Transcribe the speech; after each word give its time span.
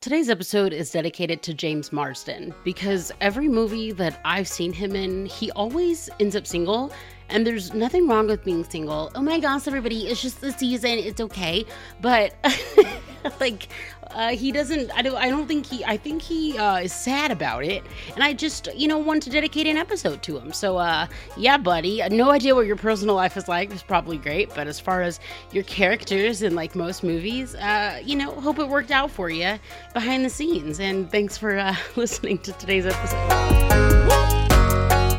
Today's 0.00 0.30
episode 0.30 0.72
is 0.72 0.92
dedicated 0.92 1.42
to 1.42 1.52
James 1.52 1.92
Marsden 1.92 2.54
because 2.62 3.10
every 3.20 3.48
movie 3.48 3.90
that 3.90 4.20
I've 4.24 4.46
seen 4.46 4.72
him 4.72 4.94
in, 4.94 5.26
he 5.26 5.50
always 5.50 6.08
ends 6.20 6.36
up 6.36 6.46
single. 6.46 6.92
And 7.30 7.44
there's 7.44 7.74
nothing 7.74 8.06
wrong 8.06 8.28
with 8.28 8.44
being 8.44 8.62
single. 8.62 9.10
Oh 9.16 9.22
my 9.22 9.40
gosh, 9.40 9.66
everybody, 9.66 10.06
it's 10.06 10.22
just 10.22 10.40
the 10.40 10.52
season, 10.52 10.92
it's 10.92 11.20
okay. 11.20 11.66
But 12.00 12.32
like 13.40 13.70
uh, 14.14 14.30
he 14.30 14.52
doesn't 14.52 14.90
I 14.92 15.02
don't 15.02 15.16
I 15.16 15.28
don't 15.28 15.46
think 15.46 15.66
he 15.66 15.84
I 15.84 15.96
think 15.96 16.22
he 16.22 16.56
uh, 16.58 16.78
is 16.78 16.92
sad 16.92 17.30
about 17.30 17.64
it. 17.64 17.84
And 18.14 18.22
I 18.22 18.32
just 18.32 18.68
you 18.74 18.88
know 18.88 18.98
want 18.98 19.22
to 19.24 19.30
dedicate 19.30 19.66
an 19.66 19.76
episode 19.76 20.22
to 20.24 20.38
him. 20.38 20.52
So 20.52 20.76
uh 20.76 21.06
yeah 21.36 21.58
buddy. 21.58 22.02
No 22.10 22.30
idea 22.30 22.54
what 22.54 22.66
your 22.66 22.76
personal 22.76 23.14
life 23.14 23.36
is 23.36 23.48
like. 23.48 23.70
It's 23.70 23.82
probably 23.82 24.18
great. 24.18 24.54
But 24.54 24.66
as 24.66 24.80
far 24.80 25.02
as 25.02 25.20
your 25.52 25.64
characters 25.64 26.42
in 26.42 26.54
like 26.54 26.74
most 26.74 27.02
movies 27.02 27.54
uh 27.54 28.00
you 28.04 28.16
know 28.16 28.32
hope 28.32 28.58
it 28.58 28.68
worked 28.68 28.90
out 28.90 29.10
for 29.10 29.30
you 29.30 29.58
behind 29.94 30.24
the 30.24 30.30
scenes. 30.30 30.80
And 30.80 31.10
thanks 31.10 31.36
for 31.36 31.56
uh, 31.58 31.74
listening 31.96 32.38
to 32.38 32.52
today's 32.52 32.86
episode 32.86 34.37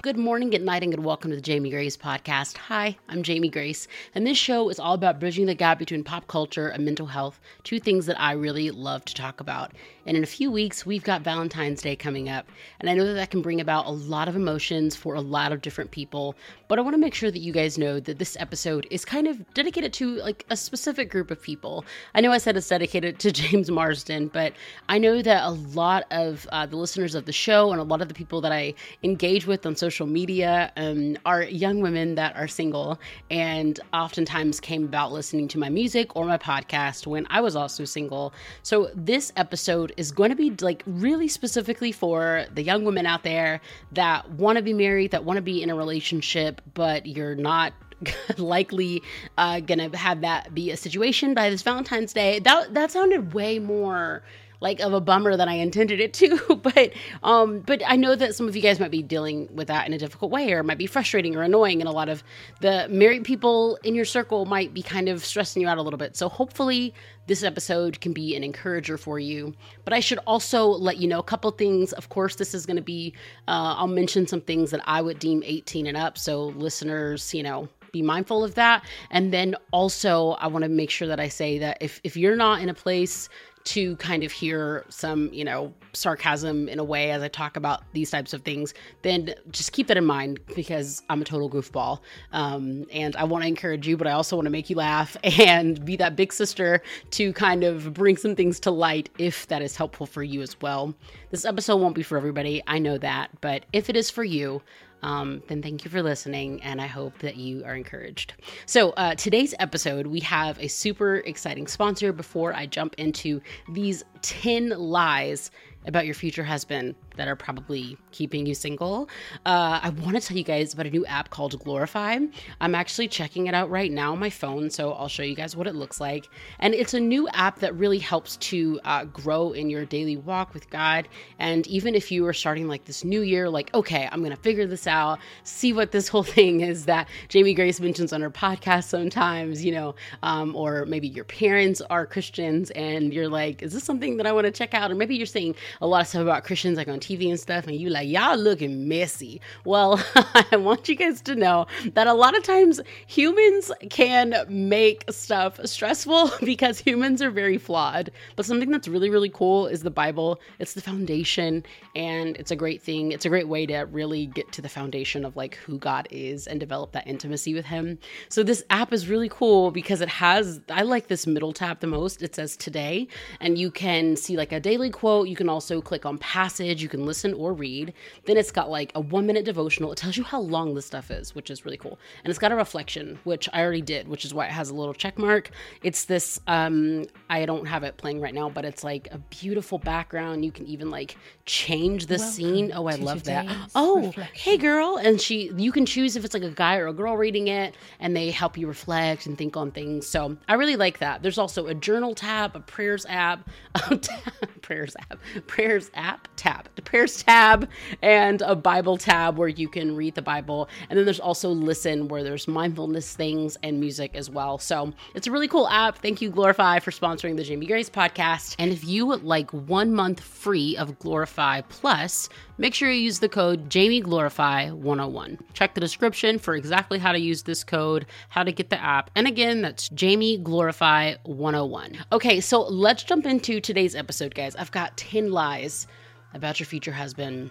Good 0.02 0.18
morning, 0.18 0.50
good 0.50 0.62
night, 0.62 0.82
and 0.82 0.94
good 0.94 1.04
welcome 1.04 1.30
to 1.32 1.36
the 1.36 1.42
Jamie 1.42 1.72
Grace 1.72 1.98
podcast. 1.98 2.56
Hi, 2.56 2.96
I'm 3.10 3.22
Jamie 3.22 3.50
Grace, 3.50 3.86
and 4.16 4.26
this 4.26 4.38
show 4.38 4.70
is 4.70 4.80
all 4.80 4.94
about 4.94 5.20
bridging 5.20 5.46
the 5.46 5.54
gap 5.54 5.78
between 5.78 6.06
pop 6.06 6.26
culture 6.28 6.70
and 6.70 6.86
mental 6.86 7.08
health, 7.08 7.38
two 7.66 7.82
things 7.82 8.06
that 8.06 8.18
I 8.18 8.32
really 8.32 8.72
love 8.72 9.04
to 9.06 9.14
talk 9.14 9.42
about. 9.42 9.74
And 10.06 10.16
in 10.16 10.24
a 10.24 10.28
few 10.28 10.50
weeks, 10.50 10.86
we've 10.86 11.04
got 11.04 11.22
Valentine's 11.22 11.82
Day 11.82 11.98
coming 11.98 12.30
up, 12.30 12.48
and 12.80 12.90
I 12.90 12.94
know 12.94 13.06
that 13.08 13.16
that 13.16 13.30
can 13.30 13.42
bring 13.42 13.60
about 13.60 13.88
a 13.88 13.92
lot 13.92 14.30
of 14.30 14.38
emotions 14.38 14.96
for 14.96 15.16
a 15.16 15.22
lot 15.22 15.52
of 15.52 15.62
different 15.62 15.92
people, 15.92 16.34
but 16.70 16.80
I 16.80 16.82
want 16.82 16.94
to 16.94 17.00
make 17.00 17.14
sure 17.14 17.30
that 17.30 17.40
you 17.40 17.52
guys 17.52 17.78
know 17.78 18.00
that 18.00 18.20
this 18.20 18.38
episode 18.40 18.88
is 18.90 19.04
kind 19.04 19.28
of 19.28 19.54
dedicated 19.54 19.92
to 19.94 20.16
like 20.16 20.46
a 20.50 20.56
specific 20.56 21.12
group 21.12 21.30
of 21.30 21.42
people. 21.42 21.84
I 22.16 22.22
know 22.22 22.32
I 22.32 22.38
said 22.38 22.56
it's 22.56 22.70
dedicated 22.70 23.20
to 23.20 23.32
James 23.34 23.70
Marsden, 23.70 24.30
but 24.30 24.54
I 24.88 24.98
know 24.98 25.22
that 25.22 25.44
a 25.44 25.52
lot 25.52 26.06
of 26.10 26.48
uh, 26.54 26.66
the 26.66 26.78
listeners 26.78 27.16
of 27.16 27.26
the 27.26 27.34
show 27.34 27.74
and 27.74 27.82
a 27.82 27.84
lot 27.84 28.02
of 28.02 28.08
the 28.08 28.14
people 28.14 28.40
that 28.42 28.54
I 28.54 28.76
engage 29.04 29.46
with 29.46 29.66
on 29.66 29.76
social 29.76 29.89
social 29.90 30.06
media 30.06 30.72
um, 30.78 31.18
are 31.26 31.42
young 31.42 31.82
women 31.82 32.14
that 32.14 32.36
are 32.36 32.48
single 32.48 33.00
and 33.32 33.80
oftentimes 33.92 34.60
came 34.60 34.84
about 34.84 35.12
listening 35.12 35.48
to 35.48 35.58
my 35.58 35.68
music 35.68 36.16
or 36.16 36.26
my 36.26 36.38
podcast 36.38 37.08
when 37.08 37.26
I 37.32 37.42
was 37.42 37.56
also 37.56 37.86
single. 37.86 38.32
So 38.62 38.92
this 38.94 39.34
episode 39.36 39.92
is 39.98 40.12
going 40.12 40.30
to 40.30 40.36
be 40.36 40.52
like 40.62 40.84
really 40.86 41.28
specifically 41.28 41.92
for 41.92 42.46
the 42.54 42.62
young 42.62 42.86
women 42.86 43.08
out 43.08 43.24
there 43.24 43.62
that 43.94 44.30
want 44.30 44.58
to 44.58 44.62
be 44.62 44.74
married, 44.74 45.10
that 45.10 45.24
want 45.24 45.38
to 45.38 45.42
be 45.42 45.64
in 45.64 45.72
a 45.72 45.76
relationship, 45.76 46.62
but 46.76 47.08
you're 47.08 47.34
not 47.34 47.74
likely 48.38 49.02
uh, 49.40 49.60
gonna 49.60 49.98
have 49.98 50.22
that 50.22 50.54
be 50.54 50.70
a 50.70 50.78
situation 50.78 51.34
by 51.34 51.50
this 51.50 51.64
Valentine's 51.64 52.14
Day. 52.14 52.38
That 52.38 52.76
that 52.76 52.92
sounded 52.92 53.34
way 53.34 53.58
more 53.58 54.22
like 54.62 54.80
of 54.80 54.94
a 54.94 55.02
bummer 55.02 55.38
than 55.38 55.48
I 55.48 55.56
intended 55.56 56.00
it 56.00 56.14
to. 56.16 56.56
but 56.64 56.92
um, 57.24 57.60
but 57.60 57.82
I 57.86 57.96
know 57.96 58.16
that 58.16 58.36
some 58.36 58.48
of 58.48 58.56
you 58.56 58.62
guys 58.62 58.80
might 58.80 58.92
be 58.92 59.04
dealing 59.04 59.50
with 59.54 59.68
that 59.68 59.88
in 59.88 59.94
a 59.94 59.98
difficult 59.98 60.32
way, 60.32 60.52
or 60.54 60.64
might 60.64 60.78
be 60.78 60.88
frustrating 60.88 61.36
or 61.36 61.44
annoying, 61.44 61.82
and 61.82 61.88
a 61.88 61.94
lot 61.94 62.10
of 62.10 62.24
the 62.62 62.88
married 62.90 63.24
people 63.24 63.78
in 63.84 63.96
your 63.96 64.06
circle 64.06 64.46
might 64.46 64.74
be 64.74 64.82
kind 64.82 65.10
of 65.10 65.24
stressing 65.24 65.62
you 65.62 65.68
out 65.68 65.78
a 65.78 65.82
little 65.82 65.98
bit. 65.98 66.16
So 66.16 66.30
hopefully 66.30 66.94
this 67.30 67.44
episode 67.44 68.02
can 68.02 68.12
be 68.12 68.36
an 68.36 68.44
encourager 68.44 68.98
for 68.98 69.20
you. 69.20 69.54
But 69.86 69.94
I 69.94 70.00
should 70.00 70.18
also 70.26 70.66
let 70.66 70.98
you 70.98 71.08
know 71.08 71.20
a 71.20 71.24
couple 71.24 71.52
things. 71.52 71.94
Of 71.94 72.10
course, 72.10 72.36
this 72.36 72.56
is 72.56 72.66
going 72.66 72.78
to 72.78 72.84
be, 72.84 73.14
uh, 73.48 73.76
I'll 73.78 73.88
mention 73.88 74.26
some 74.26 74.42
things 74.42 74.72
that 74.72 74.82
I 74.86 75.02
would 75.02 75.20
deem 75.20 75.44
18 75.46 75.86
and 75.86 75.96
up. 75.96 76.18
So, 76.18 76.48
listeners, 76.48 77.32
you 77.34 77.44
know, 77.44 77.70
be 77.92 78.02
mindful 78.02 78.44
of 78.44 78.56
that. 78.56 78.84
And 79.12 79.32
then 79.32 79.56
also, 79.72 80.32
I 80.34 80.48
want 80.48 80.64
to 80.64 80.70
make 80.70 80.90
sure 80.90 81.08
that 81.08 81.20
I 81.20 81.28
say 81.28 81.60
that 81.60 81.78
if, 81.82 82.02
if 82.04 82.18
you're 82.18 82.36
not 82.36 82.62
in 82.62 82.70
a 82.70 82.74
place 82.74 83.30
to 83.66 83.96
kind 83.98 84.24
of 84.24 84.32
hear 84.32 84.86
some, 84.90 85.32
you 85.34 85.44
know, 85.44 85.74
sarcasm 85.94 86.70
in 86.70 86.80
a 86.80 86.84
way 86.84 87.12
as 87.12 87.22
I 87.22 87.28
talk 87.28 87.58
about 87.58 87.84
these 87.94 88.12
types 88.12 88.34
of 88.34 88.44
things, 88.44 88.74
then 89.02 89.34
just 89.52 89.72
keep 89.72 89.88
that 89.88 89.98
in 89.98 90.06
mind 90.06 90.40
because 90.56 91.04
I'm 91.10 91.22
a 91.22 91.26
total 91.26 91.50
goofball. 91.50 92.00
Um, 92.32 92.86
and 92.92 93.16
I 93.16 93.24
want 93.24 93.44
to 93.44 93.48
encourage 93.48 93.88
you, 93.88 93.98
but 93.98 94.08
I 94.08 94.12
also 94.12 94.36
want 94.36 94.46
to 94.46 94.52
make 94.52 94.70
you 94.70 94.76
laugh 94.76 95.18
and 95.24 95.84
be 95.84 95.96
that 95.98 96.16
big 96.16 96.34
sister 96.34 96.82
to 97.12 97.34
kind 97.34 97.64
of 97.64 97.94
bring 97.94 98.18
some 98.18 98.36
things 98.36 98.60
to 98.62 98.72
light 98.72 99.10
if 99.18 99.48
that 99.48 99.62
is 99.62 99.76
helpful 99.76 100.06
for 100.06 100.24
you 100.24 100.42
as 100.42 100.60
well. 100.62 100.94
This 101.32 101.46
episode 101.46 101.78
won't 101.78 101.96
be 101.96 102.04
for 102.04 102.18
everybody, 102.18 102.64
I 102.68 102.80
know 102.80 102.98
that, 102.98 103.30
but 103.42 103.66
if 103.74 103.90
it 103.90 103.96
is 103.96 104.10
for 104.10 104.24
you, 104.24 104.62
um, 105.02 105.42
then 105.48 105.62
thank 105.62 105.86
you 105.86 105.92
for 105.92 106.02
listening, 106.04 106.62
and 106.62 106.82
I 106.82 106.88
hope 106.88 107.18
that 107.20 107.38
you 107.38 107.64
are 107.66 107.76
encouraged. 107.76 108.34
So, 108.66 108.92
uh, 108.92 109.16
today's 109.16 109.54
episode, 109.60 110.08
we 110.08 110.20
have 110.22 110.60
a 110.60 110.68
super 110.68 111.18
exciting 111.18 111.68
sponsor 111.68 112.12
before 112.12 112.54
I 112.54 112.66
jump 112.66 112.96
into 112.98 113.42
these 113.72 114.04
10 114.22 114.70
lies 114.70 115.52
about 115.86 116.06
your 116.06 116.16
future 116.16 116.44
husband 116.44 116.96
that 117.16 117.28
are 117.28 117.36
probably 117.36 117.98
keeping 118.12 118.46
you 118.46 118.54
single, 118.54 119.10
uh, 119.46 119.80
I 119.82 119.90
want 119.90 120.16
to 120.16 120.22
tell 120.22 120.38
you 120.38 120.44
guys 120.44 120.74
about 120.74 120.86
a 120.86 120.90
new 120.90 121.06
app 121.06 121.30
called 121.30 121.58
Glorify. 121.64 122.20
I'm 122.62 122.76
actually 122.76 123.08
checking 123.08 123.48
it 123.48 123.54
out 123.54 123.70
right 123.70 123.92
now 123.92 124.14
on 124.14 124.20
my 124.20 124.30
phone, 124.30 124.70
so 124.70 124.94
I'll 124.94 125.08
show 125.08 125.24
you 125.24 125.36
guys 125.36 125.56
what 125.56 125.68
it 125.68 125.76
looks 125.76 126.00
like. 126.00 126.30
And 126.60 126.74
it's 126.74 126.94
a 126.94 127.00
new 127.00 127.28
app 127.30 127.60
that 127.60 127.76
really 127.76 128.00
helps 128.00 128.38
to 128.38 128.80
uh, 128.84 129.06
grow 129.06 129.52
in 129.52 129.70
your 129.70 129.86
daily 129.86 130.18
walk 130.18 130.54
with 130.54 130.70
God. 130.70 131.08
And 131.40 131.66
even 131.68 131.96
if 131.96 132.12
you 132.12 132.26
are 132.28 132.34
starting 132.34 132.68
like 132.68 132.86
this 132.86 133.04
new 133.04 133.22
year, 133.22 133.50
like, 133.50 133.74
okay, 133.74 134.08
I'm 134.12 134.20
going 134.20 134.36
to 134.36 134.42
figure 134.42 134.66
this 134.66 134.88
out, 134.88 135.20
see 135.44 135.74
what 135.74 135.92
this 135.92 136.08
whole 136.10 136.24
thing 136.24 136.62
is 136.62 136.86
that 136.86 137.08
Jamie 137.28 137.54
Grace 137.54 137.80
mentions 137.80 138.14
on 138.14 138.22
her 138.22 138.32
podcast 138.32 138.86
sometimes, 138.86 139.64
you 139.64 139.72
know, 139.72 139.96
um, 140.24 140.56
or 140.56 140.86
maybe 140.86 141.08
your 141.08 141.26
parents 141.26 141.82
are 141.90 142.06
Christians 142.06 142.72
and 142.72 143.14
you're 143.14 143.30
like, 143.30 143.62
is 143.62 143.74
this 143.74 143.84
something 143.84 144.18
that 144.18 144.28
I 144.28 144.32
want 144.32 144.46
to 144.46 144.52
check 144.52 144.74
out? 144.74 144.92
Or 144.92 144.96
maybe 144.96 145.16
you're 145.16 145.26
saying 145.26 145.56
a 145.82 145.88
lot 145.88 146.02
of 146.02 146.08
stuff 146.08 146.22
about 146.22 146.44
Christians 146.44 146.78
like 146.78 146.88
on 146.88 147.00
TV 147.00 147.30
and 147.30 147.40
stuff, 147.40 147.68
and 147.68 147.76
you 147.76 147.90
like, 147.90 148.08
y'all 148.08 148.38
looking 148.38 148.88
messy. 148.88 149.42
Well, 149.66 150.04
I 150.52 150.58
want 150.58 150.90
you 150.90 150.96
guys 150.96 151.22
to 151.22 151.36
know 151.36 151.68
that 151.94 152.08
a 152.08 152.14
lot 152.14 152.36
of 152.36 152.44
times 152.44 152.80
humans 153.08 153.72
can 153.90 154.36
make 154.48 155.04
stuff 155.10 155.60
stressful 155.66 156.32
because 156.44 156.80
humans 156.80 157.22
are 157.22 157.32
very 157.32 157.58
flawed. 157.58 158.12
But 158.36 158.46
something 158.46 158.72
that's 158.72 158.88
really, 158.88 159.10
really 159.10 159.30
cool 159.30 159.68
is 159.68 159.84
the 159.84 159.92
Bible. 159.92 160.40
It's 160.60 160.74
the 160.74 160.82
foundation, 160.82 161.64
and 161.96 162.36
it's 162.38 162.52
a 162.52 162.56
great 162.56 162.82
thing. 162.82 163.12
It's 163.12 163.26
a 163.26 163.30
great 163.30 163.48
way 163.48 163.66
to 163.68 163.80
really 163.82 164.26
get 164.26 164.52
to 164.54 164.62
the 164.62 164.70
foundation 164.70 165.26
of 165.26 165.36
like 165.36 165.56
who 165.56 165.78
God 165.78 166.08
is 166.12 166.48
and 166.48 166.60
develop 166.60 166.92
that 166.94 167.08
intimacy 167.08 167.54
with 167.54 167.66
Him. 167.66 168.00
So 168.30 168.44
this 168.44 168.64
app 168.70 168.94
is 168.94 169.08
really 169.08 169.30
cool 169.30 169.72
because 169.72 170.02
it 170.02 170.10
has, 170.10 170.62
I 170.70 170.84
like 170.84 171.08
this 171.08 171.28
middle 171.28 171.54
tab 171.54 171.80
the 171.80 171.88
most. 171.88 172.22
It 172.22 172.36
says 172.36 172.58
today, 172.58 173.08
and 173.40 173.58
you 173.58 173.72
can 173.72 174.16
see 174.16 174.38
like 174.38 174.52
a 174.52 174.60
daily 174.60 174.90
quote. 174.90 175.28
You 175.28 175.36
can 175.36 175.50
also 175.50 175.59
click 175.82 176.06
on 176.06 176.18
passage. 176.18 176.82
You 176.82 176.90
can 176.90 177.06
listen 177.06 177.34
or 177.34 177.54
read. 177.54 177.94
Then 178.26 178.38
it's 178.38 178.52
got 178.52 178.70
like 178.70 178.92
a 178.96 179.00
one 179.00 179.26
minute 179.26 179.46
devotional. 179.46 179.92
It 179.92 179.98
tells 179.98 180.18
you 180.18 180.24
how 180.24 180.40
long 180.40 180.74
the 180.74 180.82
stuff 180.82 181.12
is, 181.12 181.36
which 181.36 181.50
is 181.50 181.66
really 181.66 181.78
cool. 181.78 182.00
And 182.24 182.30
it's 182.30 182.40
got 182.40 182.52
a 182.52 182.56
reflection, 182.56 183.20
which 183.24 183.50
I 183.54 183.62
already 183.62 183.82
did, 183.82 184.08
which 184.08 184.26
is 184.26 184.34
why 184.34 184.46
it 184.46 184.52
has 184.52 184.70
a 184.70 184.76
little 184.76 184.94
check 184.94 185.18
mark. 185.18 185.50
It's 185.84 186.06
this, 186.06 186.40
um, 186.48 187.06
I 187.30 187.46
don't 187.46 187.66
have 187.66 187.84
it 187.84 187.98
playing 187.98 188.22
right 188.22 188.34
now, 188.34 188.50
but 188.50 188.66
it's 188.66 188.84
like 188.84 189.08
a 189.12 189.18
beautiful 189.18 189.78
background. 189.78 190.46
You 190.46 190.52
can 190.52 190.66
even 190.68 190.90
like 190.90 191.18
change 191.46 192.06
the 192.06 192.18
Welcome 192.18 192.34
scene. 192.34 192.72
Oh, 192.76 192.88
I 192.88 192.96
love 192.96 193.24
that. 193.24 193.46
Oh, 193.76 194.08
reflection. 194.08 194.36
hey 194.36 194.58
girl. 194.58 194.98
And 194.98 195.20
she, 195.20 195.52
you 195.56 195.72
can 195.72 195.86
choose 195.86 196.16
if 196.16 196.26
it's 196.26 196.34
like 196.34 196.44
a 196.44 196.52
guy 196.52 196.78
or 196.78 196.88
a 196.88 196.94
girl 196.94 197.18
reading 197.18 197.48
it, 197.48 197.76
and 198.00 198.16
they 198.16 198.32
help 198.32 198.58
you 198.58 198.68
reflect 198.68 199.26
and 199.26 199.38
think 199.38 199.58
on 199.58 199.72
things. 199.72 200.08
So 200.08 200.38
I 200.48 200.54
really 200.54 200.76
like 200.76 201.00
that. 201.00 201.22
There's 201.22 201.38
also 201.38 201.68
a 201.68 201.74
journal 201.74 202.16
tab, 202.16 202.56
a 202.56 202.60
prayers 202.60 203.06
app, 203.10 203.50
a 203.90 203.98
tab, 203.98 204.62
prayers 204.62 204.96
app, 205.12 205.20
prayers 205.50 205.90
app 205.96 206.28
tab, 206.36 206.70
the 206.76 206.82
prayers 206.82 207.24
tab, 207.24 207.68
and 208.04 208.44
a 208.44 208.56
Bible 208.56 208.98
tab 208.98 209.38
where 209.38 209.48
you 209.48 209.68
can 209.68 209.96
read 209.96 210.14
the 210.14 210.22
Bible. 210.22 210.70
And 210.90 210.98
then 210.98 211.06
there's 211.06 211.20
also 211.20 211.50
listen 211.50 212.08
where 212.08 212.24
there's 212.24 212.48
mindfulness 212.48 213.16
things 213.16 213.58
and 213.64 213.80
music 213.80 214.12
as 214.14 214.30
well. 214.30 214.60
So 214.60 214.94
it's 215.16 215.26
a 215.26 215.32
really 215.32 215.48
cool 215.48 215.68
app. 215.68 215.98
Thank 215.98 216.22
you, 216.22 216.30
Glorify, 216.30 216.78
for 216.80 216.92
sponsoring 216.92 217.36
the 217.36 217.44
Jamie 217.44 217.66
Grace 217.66 217.90
podcast. 217.90 218.56
And 218.60 218.72
if 218.72 218.86
you 218.86 219.08
would 219.08 219.24
like 219.24 219.50
one 219.52 219.92
month 219.92 220.20
free 220.20 220.78
of 220.78 221.00
Glorify 221.00 221.62
Plus, 221.62 222.30
make 222.60 222.76
sure 222.76 222.92
you 222.92 223.02
use 223.02 223.18
the 223.20 223.28
code 223.28 223.70
JamieGlorify101. 223.70 225.40
Check 225.54 225.74
the 225.74 225.82
description 225.82 226.38
for 226.38 226.56
exactly 226.56 227.00
how 227.00 227.12
to 227.12 227.20
use 227.20 227.42
this 227.42 227.64
code, 227.64 228.06
how 228.30 228.44
to 228.44 228.52
get 228.52 228.70
the 228.70 228.80
app. 228.80 229.10
And 229.16 229.28
again, 229.28 229.64
that's 229.64 229.90
JamieGlorify101. 229.90 231.98
Okay, 232.12 232.40
so 232.40 232.62
let's 232.62 233.02
jump 233.04 233.26
into 233.26 233.60
today's 233.60 233.96
episode, 233.96 234.36
guys. 234.36 234.56
I've 234.56 234.70
got 234.72 234.96
10 234.96 235.32
lies 235.40 235.88
about 236.34 236.60
your 236.60 236.68
future 236.68 236.92
husband 236.92 237.50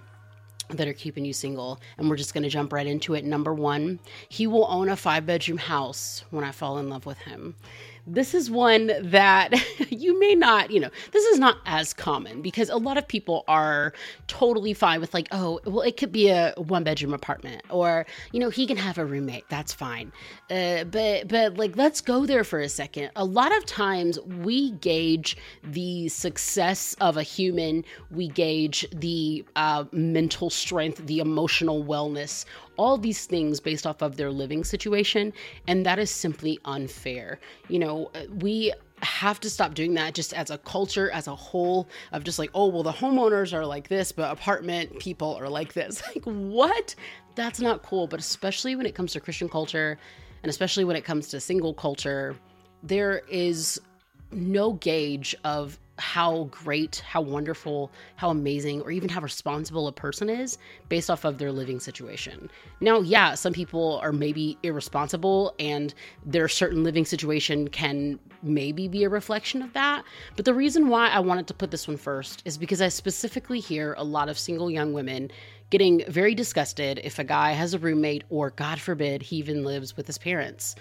that 0.69 0.87
are 0.87 0.93
keeping 0.93 1.25
you 1.25 1.33
single. 1.33 1.81
And 1.97 2.09
we're 2.09 2.17
just 2.17 2.35
going 2.35 2.43
to 2.43 2.51
jump 2.51 2.73
right 2.73 2.87
into 2.87 3.15
it. 3.15 3.25
Number 3.25 3.55
one, 3.55 3.99
he 4.29 4.47
will 4.47 4.67
own 4.69 4.91
a 4.91 4.97
five 4.97 5.25
bedroom 5.25 5.57
house 5.57 6.25
when 6.31 6.45
I 6.45 6.53
fall 6.53 6.77
in 6.79 6.91
love 6.91 7.07
with 7.07 7.19
him. 7.19 7.55
This 8.13 8.35
is 8.35 8.51
one 8.51 8.93
that 9.03 9.53
you 9.91 10.19
may 10.19 10.35
not, 10.35 10.71
you 10.71 10.81
know, 10.81 10.91
this 11.13 11.25
is 11.27 11.39
not 11.39 11.59
as 11.67 11.93
common 11.93 12.43
because 12.43 12.69
a 12.71 12.77
lot 12.77 12.97
of 12.97 13.07
people 13.07 13.45
are 13.49 13.93
totally 14.27 14.75
fine 14.75 15.01
with, 15.01 15.15
like, 15.15 15.29
oh, 15.33 15.61
well, 15.65 15.83
it 15.83 15.97
could 15.97 16.13
be 16.13 16.29
a 16.29 16.55
one 16.57 16.85
bedroom 16.85 17.15
apartment 17.15 17.63
or, 17.71 18.07
you 18.33 18.41
know, 18.41 18.51
he 18.51 18.67
can 18.67 18.77
have 18.77 18.99
a 18.99 19.05
roommate. 19.05 19.45
That's 19.49 19.73
fine. 19.73 20.13
Uh, 20.51 20.85
but, 20.85 21.29
but 21.29 21.57
like, 21.57 21.77
let's 21.77 22.01
go 22.01 22.27
there 22.27 22.45
for 22.45 22.61
a 22.61 22.69
second. 22.69 23.11
A 23.17 23.25
lot 23.25 23.57
of 23.57 23.65
times 23.67 24.19
we 24.21 24.73
gauge 24.73 25.37
the 25.63 26.09
success 26.09 26.95
of 27.01 27.17
a 27.17 27.23
human, 27.23 27.85
we 28.11 28.29
gauge 28.29 28.87
the 28.93 29.45
uh, 29.57 29.85
mental 29.93 30.51
strength, 30.51 31.07
the 31.07 31.19
emotional 31.19 31.85
wellness 31.85 32.45
all 32.79 32.97
these 32.97 33.27
things 33.27 33.61
based 33.61 33.87
off 33.87 34.01
of 34.01 34.17
their 34.17 34.31
living 34.31 34.65
situation. 34.65 35.33
And 35.67 35.85
that 35.85 35.99
is 35.99 36.11
simply 36.11 36.59
unfair. 36.65 37.39
You 37.69 37.81
know, 37.81 38.11
uh, 38.15 38.23
we 38.41 38.73
have 39.03 39.39
to 39.41 39.51
stop 39.51 39.75
doing 39.75 39.95
that 39.95 40.15
just 40.15 40.33
as 40.33 40.51
a 40.51 40.59
culture 40.59 41.11
as 41.11 41.27
a 41.27 41.35
whole 41.35 41.89
of 42.13 42.25
just 42.25 42.37
like 42.37 42.51
oh 42.53 42.67
well 42.67 42.83
the 42.83 42.91
homeowners 42.91 43.53
are 43.53 43.65
like 43.65 43.87
this 43.87 44.11
but 44.11 44.29
apartment 44.33 44.99
people 44.99 45.37
are 45.37 45.49
like 45.49 45.73
this 45.73 46.03
like 46.15 46.25
what 46.25 46.97
that's 47.37 47.61
not 47.61 47.85
cool 47.85 48.09
but 48.09 48.19
especially 48.19 48.75
when 48.75 48.87
it 48.87 48.97
comes 48.97 49.13
to 49.13 49.21
christian 49.21 49.49
culture 49.49 49.97
and 50.43 50.51
especially 50.51 50.85
when 50.85 50.97
it 50.97 51.05
comes 51.05 51.29
to 51.29 51.39
single 51.39 51.73
culture 51.73 52.35
there 52.83 53.23
is 53.29 53.81
no 54.33 54.73
gauge 54.73 55.35
of 55.45 55.79
how 55.99 56.45
great, 56.45 57.03
how 57.07 57.21
wonderful, 57.21 57.91
how 58.17 58.31
amazing, 58.31 58.83
or 58.83 58.91
even 58.91 59.09
how 59.09 59.21
responsible 59.21 59.87
a 59.89 59.93
person 59.93 60.29
is 60.29 60.59
based 60.89 61.11
off 61.11 61.25
of 61.25 61.39
their 61.39 61.53
living 61.53 61.81
situation. 61.81 62.51
Now, 62.81 63.01
yeah, 63.01 63.35
some 63.35 63.53
people 63.53 63.99
are 64.03 64.13
maybe 64.13 64.59
irresponsible 64.63 65.55
and 65.59 65.93
their 66.25 66.49
certain 66.49 66.85
living 66.85 67.05
situation 67.05 67.69
can 67.69 68.19
maybe 68.43 68.89
be 68.89 69.05
a 69.05 69.09
reflection 69.09 69.63
of 69.63 69.73
that. 69.73 70.05
But 70.37 70.45
the 70.45 70.55
reason 70.55 70.89
why 70.89 71.09
I 71.09 71.21
wanted 71.21 71.47
to 71.49 71.55
put 71.55 71.71
this 71.71 71.89
one 71.89 71.97
first 71.97 72.43
is 72.45 72.57
because 72.57 72.81
I 72.81 72.89
specifically 72.89 73.61
hear 73.61 73.95
a 73.99 74.05
lot 74.05 74.29
of 74.29 74.39
single 74.39 74.71
young 74.71 74.93
women 74.93 75.31
getting 75.71 76.03
very 76.09 76.35
disgusted 76.35 77.01
if 77.05 77.19
a 77.19 77.25
guy 77.25 77.53
has 77.53 77.75
a 77.75 77.79
roommate 77.79 78.25
or, 78.31 78.51
God 78.51 78.81
forbid, 78.81 79.23
he 79.23 79.37
even 79.37 79.65
lives 79.65 79.97
with 79.97 80.07
his 80.07 80.19
parents 80.19 80.77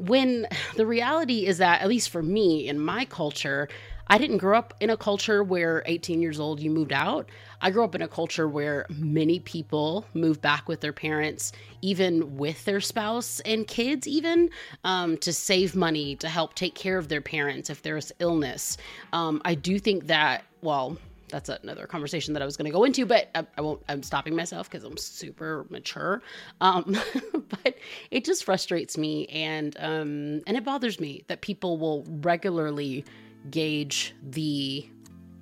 when 0.00 0.46
the 0.76 0.86
reality 0.86 1.46
is 1.46 1.58
that, 1.58 1.82
at 1.82 1.88
least 1.88 2.10
for 2.10 2.22
me 2.22 2.68
in 2.68 2.78
my 2.78 3.04
culture, 3.04 3.68
I 4.10 4.18
didn't 4.18 4.38
grow 4.38 4.58
up 4.58 4.74
in 4.80 4.90
a 4.90 4.96
culture 4.96 5.44
where 5.44 5.84
18 5.86 6.20
years 6.20 6.40
old 6.40 6.58
you 6.58 6.68
moved 6.68 6.92
out. 6.92 7.28
I 7.60 7.70
grew 7.70 7.84
up 7.84 7.94
in 7.94 8.02
a 8.02 8.08
culture 8.08 8.48
where 8.48 8.84
many 8.90 9.38
people 9.38 10.04
move 10.14 10.40
back 10.40 10.66
with 10.66 10.80
their 10.80 10.92
parents, 10.92 11.52
even 11.80 12.36
with 12.36 12.64
their 12.64 12.80
spouse 12.80 13.38
and 13.44 13.68
kids, 13.68 14.08
even 14.08 14.50
um, 14.82 15.16
to 15.18 15.32
save 15.32 15.76
money 15.76 16.16
to 16.16 16.28
help 16.28 16.54
take 16.54 16.74
care 16.74 16.98
of 16.98 17.06
their 17.08 17.20
parents 17.20 17.70
if 17.70 17.82
there's 17.82 18.10
illness. 18.18 18.76
Um, 19.12 19.40
I 19.44 19.54
do 19.54 19.78
think 19.78 20.08
that, 20.08 20.42
well, 20.60 20.96
that's 21.28 21.48
another 21.48 21.86
conversation 21.86 22.34
that 22.34 22.42
I 22.42 22.46
was 22.46 22.56
going 22.56 22.64
to 22.64 22.72
go 22.76 22.82
into, 22.82 23.06
but 23.06 23.28
I, 23.36 23.46
I, 23.56 23.60
won't. 23.60 23.80
I'm 23.88 24.02
stopping 24.02 24.34
myself 24.34 24.68
because 24.68 24.82
I'm 24.82 24.96
super 24.96 25.64
mature. 25.70 26.20
Um, 26.60 26.98
but 27.48 27.76
it 28.10 28.24
just 28.24 28.42
frustrates 28.42 28.98
me, 28.98 29.26
and 29.26 29.76
um, 29.78 30.40
and 30.48 30.56
it 30.56 30.64
bothers 30.64 30.98
me 30.98 31.22
that 31.28 31.40
people 31.42 31.78
will 31.78 32.04
regularly 32.08 33.04
gauge 33.50 34.14
the 34.22 34.86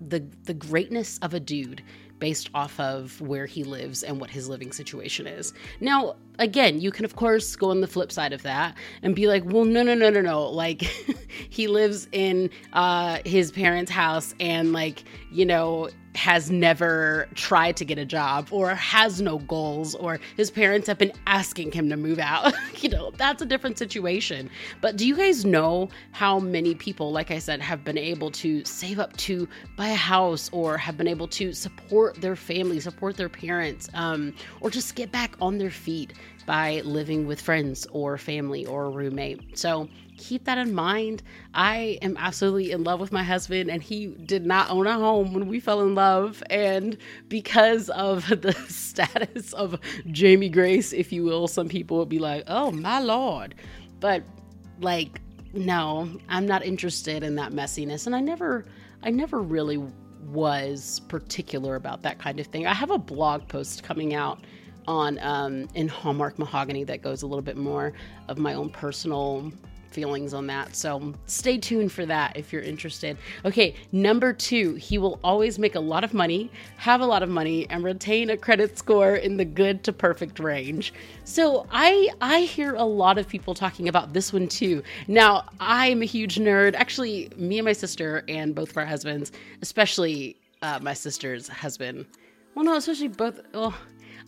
the 0.01 0.25
the 0.45 0.55
greatness 0.55 1.19
of 1.23 1.35
a 1.35 1.41
dude 1.41 1.83
based 2.19 2.51
off 2.55 2.79
of 2.81 3.21
where 3.21 3.47
he 3.47 3.63
lives 3.65 4.03
and 4.03 4.21
what 4.21 4.31
his 4.31 4.49
living 4.49 4.73
situation 4.73 5.27
is. 5.27 5.53
Now, 5.81 6.17
again, 6.39 6.81
you 6.81 6.91
can 6.91 7.05
of 7.05 7.17
course 7.17 7.55
go 7.57 7.71
on 7.71 7.81
the 7.81 7.87
flip 7.87 8.11
side 8.11 8.33
of 8.33 8.43
that 8.43 8.77
and 9.03 9.15
be 9.15 9.27
like, 9.27 9.45
"Well, 9.45 9.65
no, 9.65 9.83
no, 9.83 9.95
no, 9.95 10.11
no, 10.11 10.21
no. 10.21 10.49
Like 10.49 10.83
he 11.51 11.69
lives 11.69 12.09
in 12.13 12.51
uh 12.73 13.19
his 13.25 13.53
parents' 13.53 13.91
house 13.91 14.35
and 14.41 14.73
like, 14.73 15.05
you 15.31 15.47
know, 15.47 15.91
has 16.19 16.51
never 16.51 17.29
tried 17.37 17.77
to 17.77 17.85
get 17.85 17.97
a 17.97 18.05
job 18.05 18.49
or 18.51 18.75
has 18.75 19.21
no 19.21 19.39
goals 19.39 19.95
or 19.95 20.19
his 20.37 20.51
parents 20.51 20.89
have 20.89 20.99
been 20.99 21.13
asking 21.29 21.71
him 21.71 21.89
to 21.89 21.97
move 21.97 22.19
out. 22.19 22.53
you 22.83 22.89
know, 22.89 23.13
that's 23.13 23.41
a 23.41 23.47
different 23.47 23.79
situation. 23.79 24.51
But 24.81 24.97
do 24.97 25.07
you 25.07 25.17
guys 25.17 25.45
know 25.45 25.91
how 26.11 26.41
many 26.41 26.75
people, 26.75 27.13
like 27.13 27.31
I 27.31 27.39
said, 27.39 27.61
have 27.61 27.85
been 27.85 27.97
able 27.97 28.33
to 28.33 28.65
save 28.65 28.99
up 28.99 29.17
to 29.19 29.49
buy 29.77 29.89
a 29.89 29.95
house 29.95 30.51
or 30.53 30.77
have 30.77 30.97
been 30.97 31.07
able 31.07 31.29
to 31.29 31.53
support 31.53 32.21
their 32.21 32.35
family, 32.35 32.81
support 32.81 33.17
their 33.17 33.29
parents, 33.29 33.89
um, 33.95 34.35
or 34.61 34.71
just 34.71 34.97
get 34.97 35.13
back 35.13 35.37
on 35.41 35.59
their 35.59 35.71
feet 35.71 36.15
by 36.47 36.81
living 36.81 37.29
with 37.29 37.41
friends 37.41 37.87
or 37.93 38.19
family 38.19 38.67
or 38.67 38.91
roommate? 38.91 39.57
So 39.57 39.89
keep 40.19 40.45
that 40.45 40.59
in 40.59 40.75
mind. 40.75 41.23
I 41.55 41.99
am 42.03 42.17
absolutely 42.19 42.73
in 42.73 42.85
love 42.85 43.01
with 43.01 43.13
my 43.13 43.23
husband, 43.23 43.71
and 43.71 43.83
he 43.83 44.09
did 44.09 44.45
not 44.45 44.71
own 44.71 44.87
a 44.87 44.95
home 44.95 45.33
when 45.33 45.49
we 45.49 45.61
fell 45.61 45.81
in 45.81 45.95
love. 45.95 46.43
And 46.51 46.99
because 47.29 47.89
of 47.91 48.29
the 48.43 48.53
status 48.69 49.53
of 49.55 49.81
Jamie 50.11 50.51
Grace, 50.51 50.93
if 50.93 51.13
you 51.13 51.25
will, 51.25 51.49
some 51.49 51.69
people 51.69 51.99
would 51.99 52.09
be 52.09 52.19
like, 52.19 52.45
oh, 52.47 52.71
my 52.71 53.01
Lord. 53.01 53.55
But 54.01 54.23
like, 54.81 55.21
no, 55.55 56.11
I'm 56.29 56.47
not 56.47 56.65
interested 56.65 57.23
in 57.23 57.37
that 57.37 57.53
messiness. 57.53 58.07
And 58.07 58.15
I 58.15 58.21
never, 58.21 58.67
I 59.03 59.11
never 59.11 59.41
really 59.41 59.83
was 60.27 61.01
particular 61.09 61.77
about 61.77 62.03
that 62.03 62.19
kind 62.19 62.39
of 62.39 62.47
thing. 62.47 62.67
I 62.67 62.75
have 62.75 62.91
a 62.91 62.99
blog 62.99 63.49
post 63.49 63.83
coming 63.83 64.15
out 64.15 64.45
on 64.87 65.19
um, 65.21 65.69
in 65.75 65.87
Hallmark 65.87 66.39
Mahogany 66.39 66.83
that 66.85 67.03
goes 67.03 67.23
a 67.23 67.27
little 67.27 67.43
bit 67.43 67.57
more 67.57 67.93
of 68.29 68.39
my 68.39 68.55
own 68.55 68.71
personal 68.71 69.53
feelings 69.91 70.35
on 70.35 70.47
that. 70.49 70.75
So 70.77 71.15
stay 71.27 71.59
tuned 71.59 71.93
for 71.93 72.07
that 72.07 72.37
if 72.37 72.53
you're 72.53 72.63
interested. 72.63 73.17
Okay, 73.45 73.75
number 73.93 74.33
two, 74.33 74.75
he 74.75 74.99
will 74.99 75.19
always 75.25 75.59
make 75.59 75.75
a 75.75 75.81
lot 75.81 76.05
of 76.05 76.15
money, 76.15 76.51
have 76.77 77.01
a 77.01 77.07
lot 77.07 77.23
of 77.23 77.29
money, 77.29 77.69
and 77.71 77.85
retain 77.85 78.31
a 78.31 78.37
credit 78.37 78.79
score 78.79 79.17
in 79.17 79.37
the 79.37 79.45
good 79.45 79.85
to 79.85 79.93
perfect 79.93 80.39
range. 80.39 80.93
So 81.25 81.67
I 81.71 82.11
I 82.21 82.41
hear 82.41 82.75
a 82.75 82.85
lot 82.85 83.19
of 83.19 83.29
people 83.29 83.55
talking 83.55 83.89
about 83.89 84.13
this 84.13 84.33
one 84.33 84.49
too. 84.49 84.83
Now 85.07 85.45
I'm 85.61 86.03
a 86.03 86.07
huge 86.07 86.37
nerd. 86.37 86.75
Actually, 86.75 87.31
me 87.37 87.59
and 87.59 87.65
my 87.65 87.73
sister 87.73 88.25
and 88.29 88.55
both 88.55 88.71
of 88.71 88.77
our 88.77 88.87
husbands, 88.87 89.33
especially 89.63 90.37
uh, 90.63 90.79
my 90.83 90.95
sister's 90.95 91.49
husband. 91.49 92.07
Well, 92.55 92.65
no, 92.65 92.77
especially 92.77 93.09
both. 93.09 93.41
Oh, 93.55 93.79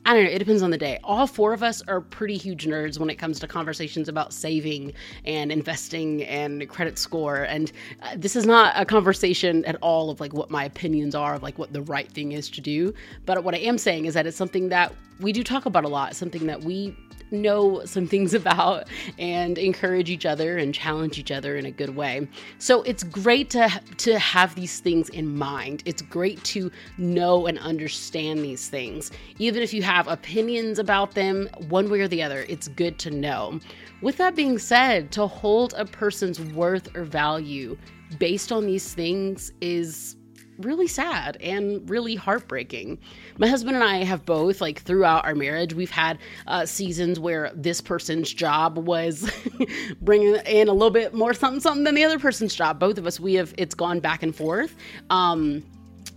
I 0.07 0.15
don't 0.15 0.25
know, 0.25 0.31
it 0.31 0.39
depends 0.39 0.63
on 0.63 0.71
the 0.71 0.79
day. 0.79 0.99
All 1.05 1.27
four 1.27 1.53
of 1.53 1.63
us 1.63 1.83
are 1.87 2.01
pretty 2.01 2.37
huge 2.37 2.67
nerds 2.67 2.99
when 2.99 3.11
it 3.11 3.17
comes 3.17 3.39
to 3.41 3.47
conversations 3.47 4.09
about 4.09 4.33
saving 4.33 4.95
and 5.27 5.53
investing 5.53 6.25
and 6.25 6.67
credit 6.69 6.99
score. 6.99 7.43
And 7.43 7.71
uh, 8.03 8.15
this 8.17 8.35
is 8.35 8.47
not 8.47 8.73
a 8.77 8.87
conversation 8.87 9.65
at 9.67 9.77
all 9.83 10.09
of 10.09 10.19
like 10.19 10.33
what 10.33 10.51
my 10.51 10.65
opinions 10.65 11.15
are 11.15 11.35
of 11.35 11.43
like 11.43 11.59
what 11.59 11.73
the 11.73 11.83
right 11.83 12.11
thing 12.11 12.33
is 12.33 12.49
to 12.51 12.61
do. 12.63 12.95
But 13.27 13.45
what 13.45 13.55
I 13.55 13.59
am 13.59 13.77
saying 13.77 14.07
is 14.07 14.15
that 14.15 14.27
it's 14.27 14.37
something 14.37 14.71
that 14.71 14.93
we 15.21 15.33
do 15.33 15.43
talk 15.43 15.67
about 15.67 15.85
a 15.85 15.89
lot, 15.89 16.17
something 16.17 16.47
that 16.47 16.63
we 16.63 16.97
know 17.31 17.85
some 17.85 18.07
things 18.07 18.35
about 18.41 18.89
and 19.19 19.59
encourage 19.59 20.11
each 20.11 20.27
other 20.27 20.59
and 20.59 20.75
challenge 20.75 21.19
each 21.19 21.31
other 21.31 21.57
in 21.57 21.67
a 21.67 21.71
good 21.71 21.95
way. 21.97 22.29
So 22.59 22.83
it's 22.83 23.03
great 23.03 23.51
to 23.51 23.69
to 23.99 24.19
have 24.19 24.55
these 24.55 24.81
things 24.81 25.09
in 25.11 25.37
mind. 25.37 25.83
It's 25.87 26.03
great 26.03 26.43
to 26.45 26.71
know 26.99 27.47
and 27.47 27.59
understand 27.59 28.41
these 28.41 28.69
things. 28.69 29.11
Even 29.39 29.63
if 29.63 29.73
you 29.73 29.83
have 29.83 30.09
opinions 30.09 30.79
about 30.79 31.13
them 31.13 31.49
one 31.69 31.91
way 31.91 32.01
or 32.01 32.09
the 32.09 32.23
other, 32.23 32.45
it's 32.49 32.69
good 32.69 32.99
to 33.01 33.11
know. 33.11 33.61
With 34.03 34.17
that 34.17 34.35
being 34.35 34.59
said, 34.59 35.13
to 35.13 35.27
hold 35.27 35.75
a 35.77 35.85
person's 35.85 36.41
worth 36.41 36.95
or 36.97 37.05
value 37.05 37.77
based 38.19 38.51
on 38.51 38.67
these 38.67 38.95
things 38.95 39.53
is 39.61 40.17
really 40.65 40.87
sad 40.87 41.37
and 41.41 41.89
really 41.89 42.15
heartbreaking. 42.15 42.99
My 43.39 43.47
husband 43.47 43.77
and 43.77 43.85
I 43.85 44.05
have 44.05 44.25
both, 44.25 44.61
like 44.61 44.83
throughout 44.83 45.25
our 45.25 45.35
marriage, 45.35 45.75
we've 45.75 45.91
had 45.91 46.19
uh, 46.47 46.67
seasons 46.67 47.19
where 47.19 47.51
this 47.55 47.81
person's 47.81 48.33
job 48.33 48.79
was 48.79 49.31
bringing 50.01 50.37
in 50.47 50.69
a 50.69 50.73
little 50.73 50.91
bit 50.91 51.15
more 51.15 51.35
something, 51.35 51.61
something 51.61 51.85
than 51.85 51.95
the 51.95 52.05
other 52.05 52.19
person's 52.19 52.55
job. 52.55 52.79
Both 52.79 52.99
of 52.99 53.07
us, 53.07 53.19
we 53.19 53.35
have, 53.35 53.55
it's 53.57 53.75
gone 53.75 54.01
back 54.01 54.23
and 54.23 54.35
forth. 54.35 54.77
Um, 55.11 55.65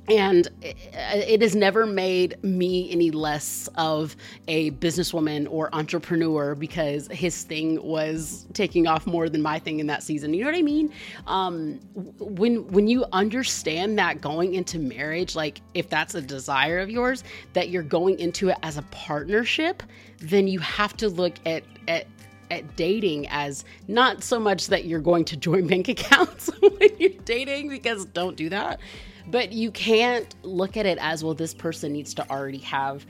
and 0.09 0.49
it 0.61 1.41
has 1.41 1.55
never 1.55 1.85
made 1.85 2.41
me 2.43 2.91
any 2.91 3.09
less 3.09 3.69
of 3.75 4.17
a 4.49 4.71
businesswoman 4.71 5.47
or 5.49 5.73
entrepreneur 5.73 6.55
because 6.55 7.07
his 7.07 7.43
thing 7.43 7.81
was 7.81 8.45
taking 8.53 8.85
off 8.85 9.07
more 9.07 9.29
than 9.29 9.41
my 9.41 9.59
thing 9.59 9.79
in 9.79 9.87
that 9.87 10.03
season. 10.03 10.33
You 10.33 10.43
know 10.43 10.51
what 10.51 10.57
I 10.57 10.61
mean? 10.61 10.91
Um, 11.25 11.79
when 12.19 12.67
when 12.67 12.87
you 12.89 13.05
understand 13.13 13.97
that 13.97 14.19
going 14.19 14.55
into 14.55 14.77
marriage, 14.77 15.35
like 15.35 15.61
if 15.73 15.89
that's 15.89 16.15
a 16.15 16.21
desire 16.21 16.79
of 16.79 16.89
yours, 16.89 17.23
that 17.53 17.69
you're 17.69 17.83
going 17.83 18.19
into 18.19 18.49
it 18.49 18.57
as 18.61 18.77
a 18.77 18.83
partnership, 18.83 19.83
then 20.19 20.49
you 20.49 20.59
have 20.59 20.97
to 20.97 21.07
look 21.07 21.33
at 21.45 21.63
at 21.87 22.07
at 22.51 22.75
dating 22.75 23.25
as 23.29 23.63
not 23.87 24.21
so 24.21 24.37
much 24.37 24.67
that 24.67 24.83
you're 24.83 24.99
going 24.99 25.23
to 25.23 25.37
join 25.37 25.65
bank 25.65 25.87
accounts 25.87 26.47
when 26.59 26.89
you're 26.99 27.09
dating 27.23 27.69
because 27.69 28.03
don't 28.07 28.35
do 28.35 28.49
that 28.49 28.81
but 29.27 29.51
you 29.51 29.71
can't 29.71 30.35
look 30.43 30.77
at 30.77 30.85
it 30.85 30.97
as 30.99 31.23
well, 31.23 31.33
this 31.33 31.53
person 31.53 31.93
needs 31.93 32.13
to 32.15 32.29
already 32.29 32.59
have 32.59 33.05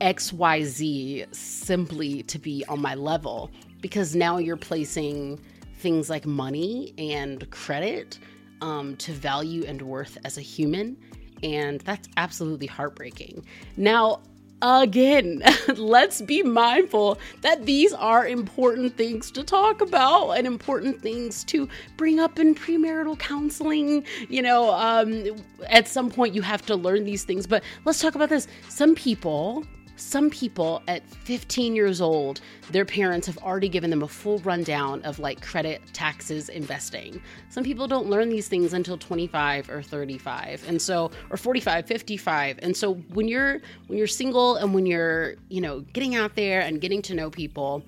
XYZ 0.00 1.34
simply 1.34 2.22
to 2.24 2.38
be 2.38 2.64
on 2.68 2.80
my 2.80 2.94
level 2.94 3.50
because 3.80 4.14
now 4.14 4.38
you're 4.38 4.56
placing 4.56 5.40
things 5.78 6.10
like 6.10 6.26
money 6.26 6.94
and 6.98 7.48
credit 7.50 8.18
um, 8.60 8.96
to 8.96 9.12
value 9.12 9.64
and 9.64 9.82
worth 9.82 10.18
as 10.24 10.38
a 10.38 10.40
human. 10.40 10.96
And 11.42 11.80
that's 11.82 12.08
absolutely 12.16 12.66
heartbreaking. 12.66 13.44
Now, 13.76 14.22
again, 14.62 15.42
let's 15.76 16.20
be 16.22 16.42
mindful 16.42 17.18
that 17.42 17.66
these 17.66 17.92
are 17.92 18.26
important 18.26 18.96
things 18.96 19.30
to 19.32 19.44
talk 19.44 19.80
about 19.80 20.32
and 20.32 20.46
important 20.46 21.00
things 21.00 21.44
to 21.44 21.68
bring 21.96 22.20
up 22.20 22.38
in 22.38 22.54
premarital 22.54 23.18
counseling. 23.18 24.04
You 24.28 24.42
know, 24.42 24.72
um, 24.72 25.24
at 25.68 25.88
some 25.88 26.10
point 26.10 26.34
you 26.34 26.42
have 26.42 26.64
to 26.66 26.76
learn 26.76 27.04
these 27.04 27.24
things, 27.24 27.46
but 27.46 27.62
let's 27.84 28.00
talk 28.00 28.14
about 28.14 28.28
this. 28.28 28.48
Some 28.68 28.94
people 28.94 29.64
some 29.96 30.30
people 30.30 30.82
at 30.88 31.08
15 31.08 31.74
years 31.74 32.00
old, 32.00 32.40
their 32.70 32.84
parents 32.84 33.26
have 33.26 33.38
already 33.38 33.68
given 33.68 33.90
them 33.90 34.02
a 34.02 34.08
full 34.08 34.38
rundown 34.40 35.02
of 35.02 35.18
like 35.18 35.40
credit, 35.40 35.82
taxes, 35.92 36.48
investing. 36.50 37.20
Some 37.48 37.64
people 37.64 37.88
don't 37.88 38.08
learn 38.08 38.28
these 38.28 38.48
things 38.48 38.74
until 38.74 38.98
25 38.98 39.70
or 39.70 39.82
35. 39.82 40.68
And 40.68 40.80
so 40.80 41.10
or 41.30 41.36
45, 41.36 41.86
55. 41.86 42.58
And 42.62 42.76
so 42.76 42.94
when 43.14 43.26
you're 43.26 43.60
when 43.86 43.98
you're 43.98 44.06
single 44.06 44.56
and 44.56 44.74
when 44.74 44.86
you're, 44.86 45.34
you 45.48 45.60
know, 45.60 45.80
getting 45.80 46.14
out 46.14 46.36
there 46.36 46.60
and 46.60 46.80
getting 46.80 47.02
to 47.02 47.14
know 47.14 47.30
people, 47.30 47.82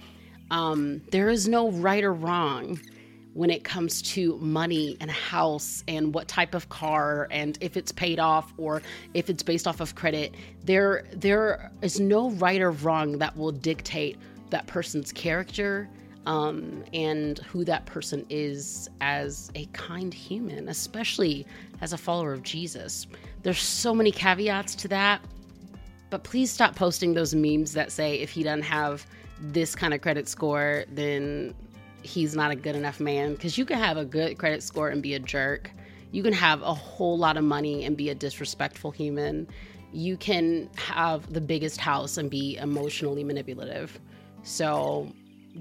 um, 0.50 1.02
there 1.10 1.28
is 1.28 1.46
no 1.46 1.70
right 1.70 2.02
or 2.02 2.14
wrong 2.14 2.80
when 3.38 3.50
it 3.50 3.62
comes 3.62 4.02
to 4.02 4.37
money 4.38 4.97
and 5.00 5.11
a 5.11 5.12
house 5.12 5.85
and 5.87 6.12
what 6.12 6.26
type 6.26 6.57
of 6.57 6.68
car 6.71 7.28
and 7.30 7.57
if 7.61 7.76
it's 7.76 7.92
paid 7.92 8.18
off 8.18 8.52
or 8.57 8.83
if 9.14 9.30
it's 9.30 9.45
based 9.45 9.68
off 9.68 9.78
of 9.78 9.95
credit 9.95 10.35
there 10.64 11.04
there 11.12 11.71
is 11.80 12.00
no 12.00 12.30
right 12.33 12.61
or 12.61 12.73
wrong 12.73 13.16
that 13.18 13.37
will 13.37 13.52
dictate 13.52 14.18
that 14.50 14.66
person's 14.66 15.12
character 15.12 15.88
um, 16.26 16.83
and 16.92 17.38
who 17.38 17.64
that 17.64 17.87
person 17.87 18.26
is 18.28 18.90
as 19.00 19.52
a 19.54 19.66
kind 19.66 20.12
human 20.12 20.68
especially 20.68 21.47
as 21.80 21.92
a 21.92 21.97
follower 21.97 22.33
of 22.33 22.42
jesus. 22.42 23.07
There's 23.45 23.62
so 23.62 23.95
many 23.95 24.11
caveats 24.11 24.75
to 24.75 24.88
that 24.88 25.21
but 26.11 26.25
please 26.25 26.50
stop 26.50 26.75
posting 26.75 27.14
those 27.14 27.37
memes 27.37 27.73
that 27.75 27.92
say 27.92 28.16
if 28.16 28.30
he 28.30 28.42
doesn't 28.42 28.62
have 28.62 29.07
this 29.40 29.76
kind 29.76 29.95
of 29.95 30.00
credit 30.00 30.26
score 30.26 30.85
then 30.90 31.54
he's 32.02 32.34
not 32.34 32.50
a 32.50 32.56
good 32.56 32.76
enough 32.76 33.00
man 33.00 33.32
because 33.32 33.58
you 33.58 33.64
can 33.64 33.78
have 33.78 33.96
a 33.96 34.04
good 34.04 34.38
credit 34.38 34.62
score 34.62 34.88
and 34.88 35.02
be 35.02 35.14
a 35.14 35.18
jerk. 35.18 35.70
You 36.12 36.22
can 36.22 36.32
have 36.32 36.62
a 36.62 36.74
whole 36.74 37.18
lot 37.18 37.36
of 37.36 37.44
money 37.44 37.84
and 37.84 37.96
be 37.96 38.08
a 38.08 38.14
disrespectful 38.14 38.90
human. 38.90 39.46
You 39.92 40.16
can 40.16 40.70
have 40.76 41.32
the 41.32 41.40
biggest 41.40 41.80
house 41.80 42.16
and 42.16 42.30
be 42.30 42.56
emotionally 42.56 43.24
manipulative. 43.24 43.98
So 44.42 45.12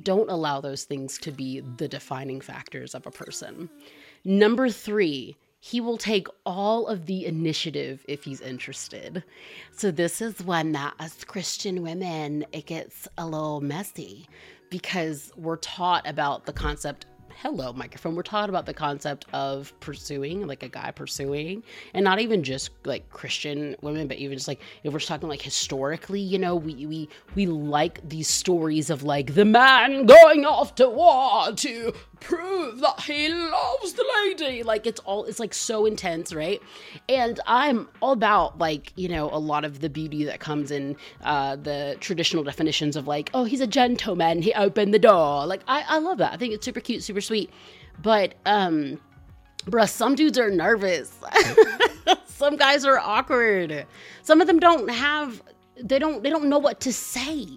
don't 0.03 0.29
allow 0.29 0.61
those 0.61 0.83
things 0.83 1.17
to 1.19 1.31
be 1.31 1.61
the 1.77 1.87
defining 1.87 2.41
factors 2.41 2.93
of 2.93 3.05
a 3.07 3.11
person. 3.11 3.69
Number 4.23 4.69
three, 4.69 5.37
he 5.59 5.81
will 5.81 5.97
take 5.97 6.27
all 6.45 6.87
of 6.87 7.07
the 7.07 7.25
initiative 7.25 8.05
if 8.07 8.23
he's 8.23 8.41
interested. 8.41 9.23
So, 9.71 9.89
this 9.89 10.21
is 10.21 10.43
when, 10.43 10.75
uh, 10.75 10.91
as 10.99 11.23
Christian 11.23 11.81
women, 11.81 12.45
it 12.51 12.67
gets 12.67 13.07
a 13.17 13.25
little 13.25 13.59
messy 13.59 14.27
because 14.69 15.31
we're 15.35 15.57
taught 15.57 16.07
about 16.07 16.45
the 16.45 16.53
concept 16.53 17.05
hello 17.41 17.71
microphone. 17.71 18.15
We're 18.15 18.23
taught 18.23 18.49
about 18.49 18.65
the 18.65 18.73
concept 18.73 19.25
of 19.31 19.71
pursuing 19.79 20.47
like 20.47 20.63
a 20.63 20.69
guy 20.69 20.89
pursuing 20.89 21.61
and 21.93 22.03
not 22.03 22.19
even 22.19 22.41
just 22.41 22.71
like 22.83 23.07
christian 23.11 23.75
women 23.83 24.07
but 24.07 24.17
even 24.17 24.35
just 24.35 24.47
like 24.47 24.59
if 24.83 24.91
we're 24.91 24.99
talking 24.99 25.29
like 25.29 25.41
historically 25.41 26.19
you 26.19 26.39
know 26.39 26.55
we 26.55 26.87
we 26.87 27.09
we 27.35 27.45
like 27.45 28.07
these 28.09 28.27
stories 28.27 28.89
of 28.89 29.03
like 29.03 29.35
the 29.35 29.45
man 29.45 30.07
going 30.07 30.45
off 30.45 30.73
to 30.75 30.89
war 30.89 31.51
to 31.53 31.93
prove 32.19 32.79
that 32.79 32.99
he 33.01 33.29
loves 33.29 33.93
the 33.93 34.05
lady 34.23 34.63
like 34.63 34.87
it's 34.87 34.99
all 35.01 35.25
it's 35.25 35.39
like 35.39 35.53
so 35.53 35.85
intense 35.85 36.33
right 36.33 36.61
and 37.07 37.39
i'm 37.45 37.87
all 38.01 38.11
about 38.11 38.57
like 38.57 38.91
you 38.95 39.07
know 39.07 39.29
a 39.31 39.37
lot 39.37 39.63
of 39.63 39.81
the 39.81 39.89
beauty 39.89 40.23
that 40.23 40.39
comes 40.39 40.71
in 40.71 40.95
uh 41.23 41.55
the 41.55 41.95
traditional 41.99 42.43
definitions 42.43 42.95
of 42.95 43.07
like 43.07 43.29
oh 43.33 43.43
he's 43.43 43.61
a 43.61 43.67
gentleman 43.67 44.41
he 44.41 44.53
opened 44.53 44.93
the 44.93 44.99
door 44.99 45.45
like 45.45 45.61
i 45.67 45.83
i 45.87 45.97
love 45.99 46.17
that 46.17 46.33
i 46.33 46.37
think 46.37 46.53
it's 46.53 46.65
super 46.65 46.79
cute 46.79 47.03
super 47.03 47.21
sweet. 47.21 47.49
But 48.01 48.35
um 48.45 48.99
bruh, 49.65 49.89
some 49.89 50.15
dudes 50.15 50.37
are 50.37 50.49
nervous. 50.49 51.13
some 52.25 52.55
guys 52.57 52.85
are 52.85 52.99
awkward. 52.99 53.85
Some 54.23 54.41
of 54.41 54.47
them 54.47 54.59
don't 54.59 54.89
have 54.89 55.41
they 55.81 55.99
don't 55.99 56.23
they 56.23 56.29
don't 56.29 56.45
know 56.45 56.59
what 56.59 56.79
to 56.81 56.93
say. 56.93 57.47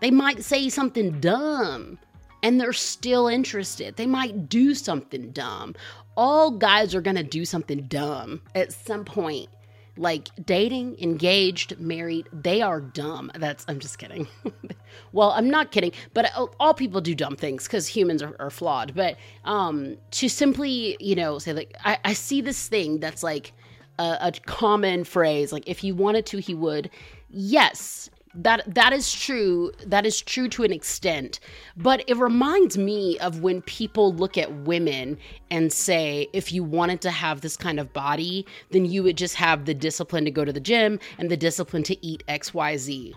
They 0.00 0.10
might 0.10 0.42
say 0.42 0.68
something 0.68 1.20
dumb 1.20 1.98
and 2.42 2.60
they're 2.60 2.72
still 2.72 3.28
interested. 3.28 3.96
They 3.96 4.06
might 4.06 4.48
do 4.48 4.74
something 4.74 5.30
dumb. 5.30 5.74
All 6.16 6.50
guys 6.50 6.94
are 6.94 7.00
going 7.00 7.16
to 7.16 7.22
do 7.22 7.44
something 7.44 7.82
dumb 7.82 8.42
at 8.54 8.72
some 8.72 9.04
point 9.04 9.48
like 9.96 10.28
dating, 10.44 10.96
engaged, 11.00 11.78
married, 11.78 12.28
they 12.32 12.62
are 12.62 12.80
dumb. 12.80 13.30
That's, 13.34 13.64
I'm 13.68 13.78
just 13.78 13.98
kidding. 13.98 14.26
well, 15.12 15.30
I'm 15.32 15.50
not 15.50 15.70
kidding, 15.70 15.92
but 16.14 16.32
all 16.58 16.74
people 16.74 17.00
do 17.00 17.14
dumb 17.14 17.36
things 17.36 17.64
because 17.64 17.86
humans 17.86 18.22
are, 18.22 18.34
are, 18.38 18.50
flawed. 18.50 18.94
But 18.94 19.16
um, 19.44 19.96
to 20.12 20.28
simply, 20.28 20.96
you 20.98 21.14
know, 21.14 21.38
say, 21.38 21.52
like, 21.52 21.76
I, 21.84 21.98
I 22.04 22.12
see 22.14 22.40
this 22.40 22.68
thing 22.68 23.00
that's 23.00 23.22
like 23.22 23.52
a, 23.98 24.16
a 24.20 24.32
common 24.46 25.04
phrase, 25.04 25.52
like, 25.52 25.64
if 25.66 25.78
he 25.78 25.92
wanted 25.92 26.24
to, 26.26 26.38
he 26.38 26.54
would. 26.54 26.88
Yes, 27.28 28.10
that 28.34 28.62
that 28.74 28.92
is 28.92 29.12
true 29.12 29.72
that 29.86 30.06
is 30.06 30.20
true 30.20 30.48
to 30.48 30.62
an 30.64 30.72
extent. 30.72 31.40
But 31.76 32.04
it 32.08 32.16
reminds 32.16 32.78
me 32.78 33.18
of 33.18 33.40
when 33.40 33.62
people 33.62 34.14
look 34.14 34.38
at 34.38 34.52
women 34.64 35.18
and 35.50 35.72
say 35.72 36.28
if 36.32 36.52
you 36.52 36.64
wanted 36.64 37.00
to 37.02 37.10
have 37.10 37.40
this 37.40 37.56
kind 37.56 37.78
of 37.78 37.92
body 37.92 38.46
then 38.70 38.84
you 38.84 39.02
would 39.02 39.16
just 39.16 39.34
have 39.34 39.64
the 39.64 39.74
discipline 39.74 40.24
to 40.24 40.30
go 40.30 40.44
to 40.44 40.52
the 40.52 40.60
gym 40.60 40.98
and 41.18 41.30
the 41.30 41.36
discipline 41.36 41.82
to 41.82 42.06
eat 42.06 42.22
xyz 42.28 43.12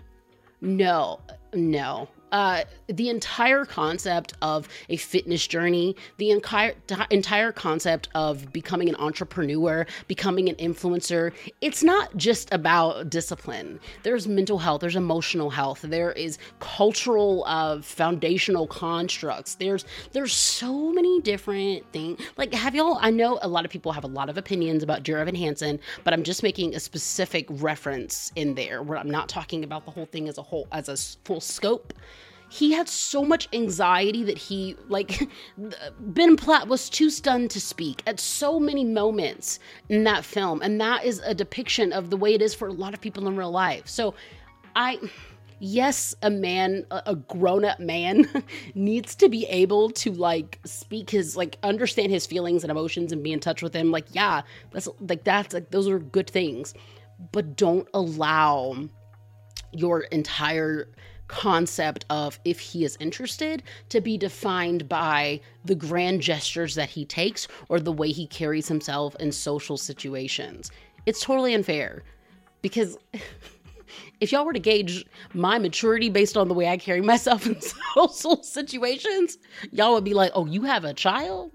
no 0.60 1.20
no 1.54 2.08
uh, 2.32 2.64
the 2.88 3.08
entire 3.08 3.64
concept 3.64 4.34
of 4.42 4.68
a 4.88 4.96
fitness 4.96 5.46
journey, 5.46 5.96
the 6.18 6.30
entire 6.30 6.74
entire 7.10 7.52
concept 7.52 8.08
of 8.14 8.52
becoming 8.52 8.88
an 8.88 8.96
entrepreneur, 8.96 9.86
becoming 10.08 10.48
an 10.48 10.54
influencer, 10.56 11.32
it's 11.60 11.82
not 11.82 12.16
just 12.16 12.52
about 12.52 13.10
discipline. 13.10 13.80
There's 14.02 14.26
mental 14.26 14.58
health, 14.58 14.80
there's 14.80 14.96
emotional 14.96 15.50
health, 15.50 15.82
there 15.82 16.12
is 16.12 16.38
cultural 16.60 17.44
uh, 17.46 17.80
foundational 17.80 18.66
constructs. 18.66 19.54
There's 19.54 19.84
there's 20.12 20.32
so 20.32 20.92
many 20.92 21.20
different 21.20 21.90
things. 21.92 22.20
Like, 22.36 22.52
have 22.54 22.74
y'all? 22.74 22.98
I 23.00 23.10
know 23.10 23.38
a 23.42 23.48
lot 23.48 23.64
of 23.64 23.70
people 23.70 23.92
have 23.92 24.04
a 24.04 24.08
lot 24.08 24.28
of 24.28 24.36
opinions 24.36 24.82
about 24.82 25.02
Dear 25.02 25.18
Evan 25.18 25.34
Hansen, 25.34 25.78
but 26.04 26.12
I'm 26.12 26.22
just 26.22 26.42
making 26.42 26.74
a 26.74 26.80
specific 26.80 27.46
reference 27.50 28.32
in 28.36 28.54
there 28.54 28.82
where 28.82 28.98
I'm 28.98 29.10
not 29.10 29.28
talking 29.28 29.64
about 29.64 29.84
the 29.84 29.90
whole 29.90 30.06
thing 30.06 30.28
as 30.28 30.38
a 30.38 30.42
whole 30.42 30.66
as 30.72 30.88
a 30.88 30.96
full 31.24 31.40
scope 31.40 31.92
he 32.48 32.72
had 32.72 32.88
so 32.88 33.24
much 33.24 33.48
anxiety 33.52 34.22
that 34.22 34.38
he 34.38 34.76
like 34.88 35.28
Ben 35.98 36.36
Platt 36.36 36.68
was 36.68 36.88
too 36.88 37.10
stunned 37.10 37.50
to 37.50 37.60
speak 37.60 38.02
at 38.06 38.20
so 38.20 38.60
many 38.60 38.84
moments 38.84 39.58
in 39.88 40.04
that 40.04 40.24
film 40.24 40.62
and 40.62 40.80
that 40.80 41.04
is 41.04 41.20
a 41.24 41.34
depiction 41.34 41.92
of 41.92 42.10
the 42.10 42.16
way 42.16 42.34
it 42.34 42.42
is 42.42 42.54
for 42.54 42.68
a 42.68 42.72
lot 42.72 42.94
of 42.94 43.00
people 43.00 43.26
in 43.26 43.36
real 43.36 43.50
life. 43.50 43.88
So 43.88 44.14
I 44.74 44.98
yes, 45.58 46.14
a 46.22 46.30
man, 46.30 46.84
a 46.90 47.14
grown 47.14 47.64
up 47.64 47.80
man, 47.80 48.28
needs 48.74 49.14
to 49.16 49.28
be 49.28 49.46
able 49.46 49.90
to 49.90 50.12
like 50.12 50.60
speak 50.64 51.10
his, 51.10 51.36
like, 51.36 51.58
understand 51.62 52.12
his 52.12 52.26
feelings 52.26 52.62
and 52.64 52.70
emotions 52.70 53.12
and 53.12 53.22
be 53.22 53.32
in 53.32 53.40
touch 53.40 53.62
with 53.62 53.74
him. 53.74 53.90
Like, 53.90 54.06
yeah, 54.12 54.42
that's 54.72 54.88
like, 55.00 55.24
that's 55.24 55.54
like, 55.54 55.70
those 55.70 55.88
are 55.88 55.98
good 55.98 56.28
things. 56.28 56.74
But 57.32 57.56
don't 57.56 57.88
allow 57.94 58.88
your 59.72 60.00
entire 60.02 60.88
concept 61.28 62.04
of 62.10 62.38
if 62.44 62.60
he 62.60 62.84
is 62.84 62.96
interested 63.00 63.62
to 63.88 64.00
be 64.00 64.16
defined 64.16 64.88
by 64.88 65.40
the 65.64 65.74
grand 65.74 66.20
gestures 66.20 66.74
that 66.74 66.90
he 66.90 67.04
takes 67.04 67.48
or 67.68 67.80
the 67.80 67.92
way 67.92 68.10
he 68.10 68.26
carries 68.26 68.68
himself 68.68 69.16
in 69.16 69.32
social 69.32 69.76
situations. 69.76 70.70
It's 71.06 71.20
totally 71.20 71.54
unfair 71.54 72.04
because 72.62 72.98
if 74.20 74.32
y'all 74.32 74.44
were 74.44 74.52
to 74.52 74.58
gauge 74.58 75.04
my 75.34 75.58
maturity 75.58 76.08
based 76.08 76.36
on 76.36 76.48
the 76.48 76.54
way 76.54 76.68
I 76.68 76.76
carry 76.76 77.00
myself 77.12 77.46
in 77.46 77.60
social 77.94 78.42
situations, 78.42 79.38
y'all 79.72 79.94
would 79.94 80.04
be 80.04 80.14
like, 80.14 80.32
oh, 80.34 80.46
you 80.46 80.62
have 80.62 80.84
a 80.84 80.94
child? 80.94 81.52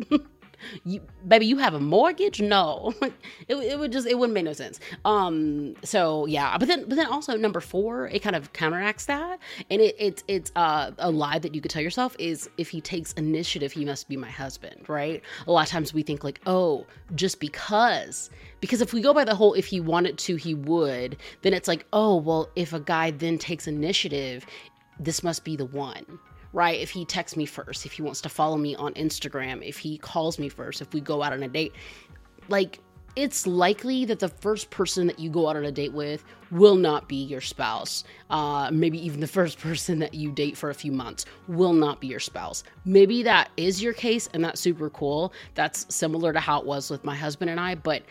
You 0.84 1.02
baby 1.28 1.46
you 1.46 1.58
have 1.58 1.74
a 1.74 1.80
mortgage? 1.80 2.42
No. 2.42 2.94
It, 3.48 3.56
it 3.56 3.80
would 3.80 3.92
just 3.92 4.08
it 4.08 4.18
wouldn't 4.18 4.34
make 4.34 4.46
no 4.46 4.54
sense. 4.54 4.80
Um 5.04 5.76
so 5.84 6.26
yeah 6.26 6.58
but 6.58 6.68
then 6.68 6.88
but 6.88 6.96
then 6.96 7.08
also 7.08 7.36
number 7.36 7.60
four 7.60 8.08
it 8.08 8.20
kind 8.20 8.36
of 8.36 8.54
counteracts 8.54 9.06
that. 9.06 9.40
And 9.70 9.82
it, 9.82 9.96
it's 10.00 10.24
it's 10.28 10.52
uh, 10.56 10.92
a 11.00 11.12
lie 11.12 11.40
that 11.40 11.54
you 11.54 11.62
could 11.62 11.72
tell 11.72 11.82
yourself 11.82 12.16
is 12.20 12.50
if 12.58 12.70
he 12.70 12.82
takes 12.82 13.14
initiative 13.14 13.72
he 13.72 13.84
must 13.86 14.08
be 14.08 14.18
my 14.18 14.30
husband 14.30 14.88
right? 14.88 15.22
A 15.48 15.52
lot 15.52 15.64
of 15.64 15.70
times 15.70 15.94
we 15.94 16.04
think 16.04 16.24
like 16.24 16.40
oh 16.46 16.86
just 17.16 17.40
because. 17.40 18.30
Because 18.60 18.82
if 18.82 18.94
we 18.94 19.02
go 19.02 19.14
by 19.14 19.24
the 19.24 19.36
whole 19.36 19.54
if 19.54 19.66
he 19.66 19.80
wanted 19.80 20.18
to 20.20 20.36
he 20.36 20.54
would 20.54 21.18
then 21.42 21.54
it's 21.54 21.68
like 21.68 21.86
oh 21.94 22.16
well 22.18 22.50
if 22.56 22.74
a 22.74 22.80
guy 22.80 23.12
then 23.12 23.38
takes 23.38 23.68
initiative 23.68 24.46
this 25.00 25.24
must 25.24 25.44
be 25.44 25.56
the 25.56 25.66
one 25.66 26.20
right? 26.54 26.80
If 26.80 26.90
he 26.90 27.06
texts 27.06 27.38
me 27.38 27.46
first, 27.46 27.86
if 27.86 27.94
he 27.94 28.02
wants 28.02 28.22
to 28.22 28.30
follow 28.30 28.58
me 28.58 28.76
on 28.76 28.94
Instagram, 28.94 29.66
if 29.68 29.78
he 29.78 29.98
calls 29.98 30.40
me 30.40 30.50
first, 30.50 30.82
if 30.82 30.94
we 30.94 31.02
go 31.02 31.24
out 31.24 31.34
on 31.34 31.44
a 31.44 31.48
date, 31.48 31.74
like 32.50 32.80
it's 33.16 33.46
likely 33.46 34.06
that 34.06 34.20
the 34.20 34.28
first 34.30 34.70
person 34.70 35.08
that 35.08 35.20
you 35.20 35.30
go 35.30 35.50
out 35.50 35.56
on 35.56 35.66
a 35.66 35.72
date 35.72 35.94
with 35.94 36.24
will 36.50 36.76
not 36.76 37.10
be 37.10 37.16
your 37.16 37.42
spouse. 37.42 38.04
Uh, 38.30 38.70
maybe 38.72 39.04
even 39.04 39.20
the 39.20 39.28
first 39.28 39.60
person 39.60 40.00
that 40.00 40.14
you 40.14 40.32
date 40.32 40.58
for 40.58 40.70
a 40.70 40.74
few 40.74 40.92
months 40.92 41.26
will 41.48 41.74
not 41.74 42.00
be 42.00 42.08
your 42.08 42.20
spouse. 42.20 42.64
Maybe 42.86 43.24
that 43.24 43.50
is 43.58 43.82
your 43.82 43.94
case, 43.94 44.30
and 44.34 44.44
that's 44.44 44.62
super 44.62 44.90
cool. 44.90 45.34
That's 45.56 45.94
similar 45.94 46.34
to 46.34 46.40
how 46.40 46.60
it 46.60 46.66
was 46.66 46.90
with 46.90 47.04
my 47.04 47.16
husband 47.16 47.50
and 47.50 47.60
I, 47.60 47.76
but 47.76 48.04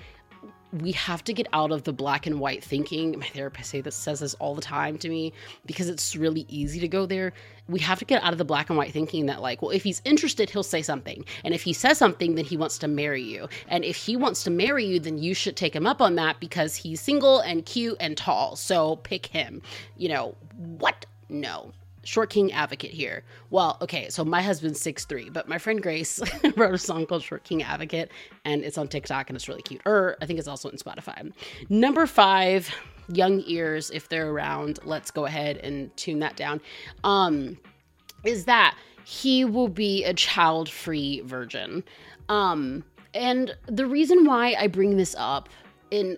we 0.73 0.93
have 0.93 1.25
to 1.25 1.33
get 1.33 1.49
out 1.53 1.73
of 1.73 1.85
the 1.85 1.93
black 1.93 2.27
and 2.27 2.39
white 2.39 2.63
thinking. 2.63 3.19
My 3.19 3.27
therapist 3.27 3.71
say 3.71 3.81
this 3.81 3.97
says 3.97 4.21
this 4.21 4.35
all 4.35 4.55
the 4.55 4.63
time 4.63 4.99
to 4.99 5.09
me 5.09 5.33
because 5.67 5.89
it's 5.89 6.15
really 6.15 6.47
easy 6.49 6.79
to 6.81 6.89
go 6.89 7.07
there. 7.07 7.33
We 7.69 7.81
have 7.81 7.99
to 7.99 8.05
get 8.05 8.23
out 8.23 8.33
of 8.33 8.39
the 8.39 8.45
black 8.45 8.71
and 8.71 8.77
white 8.77 8.93
thinking 8.93 9.27
that 9.27 9.43
like, 9.43 9.63
well, 9.63 9.71
if 9.71 9.83
he's 9.83 10.01
interested, 10.05 10.51
he'll 10.51 10.63
say 10.63 10.83
something. 10.83 11.25
And 11.45 11.55
if 11.55 11.63
he 11.63 11.73
says 11.73 11.99
something, 11.99 12.35
then 12.35 12.45
he 12.45 12.57
wants 12.57 12.79
to 12.79 12.89
marry 12.89 13.23
you. 13.23 13.49
And 13.69 13.85
if 13.85 13.97
he 13.97 14.17
wants 14.17 14.45
to 14.45 14.51
marry 14.51 14.85
you, 14.85 15.01
then 15.01 15.19
you 15.19 15.35
should 15.35 15.57
take 15.57 15.75
him 15.75 15.87
up 15.87 16.01
on 16.01 16.15
that 16.17 16.41
because 16.41 16.77
he's 16.77 17.01
single 17.01 17.41
and 17.41 17.65
cute 17.67 17.97
and 18.01 18.17
tall. 18.17 18.57
So 18.57 18.97
pick 18.97 19.27
him. 19.27 19.63
You 19.97 20.09
know, 20.11 20.35
what? 20.57 21.07
No 21.29 21.73
short 22.05 22.31
king 22.31 22.53
advocate 22.53 22.91
here. 22.91 23.23
Well, 23.51 23.77
okay, 23.83 24.09
so 24.09 24.25
my 24.25 24.43
husband's 24.43 24.81
six 24.81 25.05
three, 25.05 25.31
but 25.31 25.49
my 25.49 25.59
friend 25.59 25.83
Grace 25.83 26.21
wrote 26.57 26.75
a 26.75 26.79
song 26.79 27.07
called 27.07 27.23
Short 27.23 27.45
King 27.45 27.63
Advocate, 27.63 28.11
and 28.45 28.65
it's 28.65 28.79
on 28.79 28.89
TikTok 28.89 29.31
and 29.31 29.37
it's 29.37 29.49
really 29.49 29.63
cute. 29.63 29.83
Or 29.85 30.17
I 30.21 30.27
think 30.27 30.39
it's 30.39 30.49
also 30.49 30.69
on 30.69 30.77
Spotify. 30.77 31.33
Number 31.69 32.07
five, 32.07 32.75
young 33.09 33.43
ears, 33.47 33.91
if 33.91 34.09
they're 34.09 34.31
around, 34.31 34.79
let's 34.85 35.11
go 35.11 35.27
ahead 35.27 35.59
and 35.59 35.95
tune 35.97 36.21
that 36.21 36.37
down. 36.37 36.61
Um, 37.05 37.59
is 38.25 38.45
that 38.45 38.77
he 39.05 39.45
will 39.45 39.69
be 39.69 40.05
a 40.05 40.15
child-free 40.15 41.23
virgin. 41.23 41.83
Um, 42.29 42.85
and 43.15 43.57
the 43.67 43.87
reason 43.87 44.25
why 44.25 44.55
I 44.59 44.69
bring 44.69 44.97
this 44.97 45.17
up 45.19 45.49
in 45.91 46.17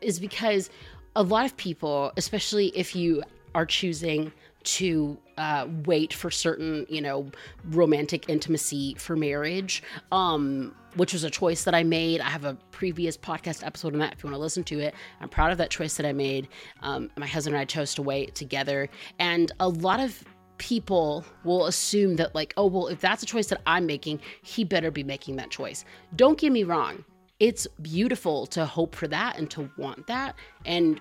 is 0.00 0.20
because 0.20 0.70
a 1.16 1.22
lot 1.22 1.44
of 1.44 1.56
people, 1.56 2.12
especially 2.16 2.68
if 2.76 2.94
you 2.94 3.22
are 3.54 3.66
choosing 3.66 4.32
to 4.64 5.16
uh, 5.36 5.66
wait 5.84 6.12
for 6.12 6.30
certain, 6.30 6.84
you 6.88 7.00
know, 7.00 7.30
romantic 7.70 8.28
intimacy 8.28 8.94
for 8.98 9.16
marriage, 9.16 9.82
um, 10.12 10.74
which 10.96 11.12
was 11.12 11.24
a 11.24 11.30
choice 11.30 11.64
that 11.64 11.74
I 11.74 11.84
made. 11.84 12.20
I 12.20 12.28
have 12.28 12.44
a 12.44 12.54
previous 12.70 13.16
podcast 13.16 13.64
episode 13.64 13.92
on 13.92 14.00
that 14.00 14.14
if 14.14 14.22
you 14.22 14.28
want 14.28 14.34
to 14.34 14.40
listen 14.40 14.64
to 14.64 14.80
it. 14.80 14.94
I'm 15.20 15.28
proud 15.28 15.52
of 15.52 15.58
that 15.58 15.70
choice 15.70 15.96
that 15.96 16.06
I 16.06 16.12
made. 16.12 16.48
Um, 16.82 17.10
my 17.16 17.26
husband 17.26 17.54
and 17.54 17.62
I 17.62 17.64
chose 17.64 17.94
to 17.94 18.02
wait 18.02 18.34
together. 18.34 18.88
And 19.18 19.52
a 19.60 19.68
lot 19.68 20.00
of 20.00 20.22
people 20.58 21.24
will 21.44 21.66
assume 21.66 22.16
that, 22.16 22.34
like, 22.34 22.52
oh, 22.56 22.66
well, 22.66 22.88
if 22.88 23.00
that's 23.00 23.22
a 23.22 23.26
choice 23.26 23.46
that 23.46 23.62
I'm 23.64 23.86
making, 23.86 24.20
he 24.42 24.64
better 24.64 24.90
be 24.90 25.04
making 25.04 25.36
that 25.36 25.50
choice. 25.50 25.84
Don't 26.16 26.36
get 26.38 26.50
me 26.50 26.64
wrong. 26.64 27.04
It's 27.38 27.68
beautiful 27.80 28.46
to 28.48 28.66
hope 28.66 28.96
for 28.96 29.06
that 29.08 29.38
and 29.38 29.48
to 29.52 29.70
want 29.78 30.08
that. 30.08 30.34
And 30.66 31.00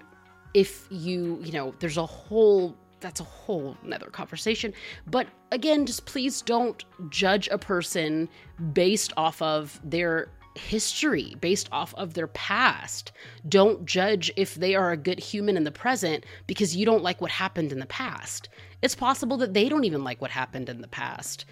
if 0.53 0.87
you, 0.91 1.39
you 1.43 1.51
know, 1.51 1.73
there's 1.79 1.97
a 1.97 2.05
whole 2.05 2.77
that's 2.99 3.19
a 3.19 3.23
whole 3.23 3.77
nother 3.83 4.09
conversation. 4.09 4.73
But 5.05 5.27
again, 5.51 5.85
just 5.85 6.05
please 6.05 6.41
don't 6.41 6.83
judge 7.09 7.47
a 7.49 7.57
person 7.57 8.29
based 8.73 9.13
off 9.17 9.41
of 9.41 9.79
their 9.83 10.29
history, 10.57 11.35
based 11.39 11.69
off 11.71 11.93
of 11.95 12.13
their 12.13 12.27
past. 12.27 13.11
Don't 13.47 13.85
judge 13.85 14.31
if 14.35 14.55
they 14.55 14.75
are 14.75 14.91
a 14.91 14.97
good 14.97 15.19
human 15.19 15.55
in 15.55 15.63
the 15.63 15.71
present 15.71 16.25
because 16.47 16.75
you 16.75 16.85
don't 16.85 17.03
like 17.03 17.21
what 17.21 17.31
happened 17.31 17.71
in 17.71 17.79
the 17.79 17.85
past. 17.85 18.49
It's 18.81 18.95
possible 18.95 19.37
that 19.37 19.53
they 19.53 19.69
don't 19.69 19.85
even 19.85 20.03
like 20.03 20.21
what 20.21 20.31
happened 20.31 20.69
in 20.69 20.81
the 20.81 20.87
past. 20.87 21.45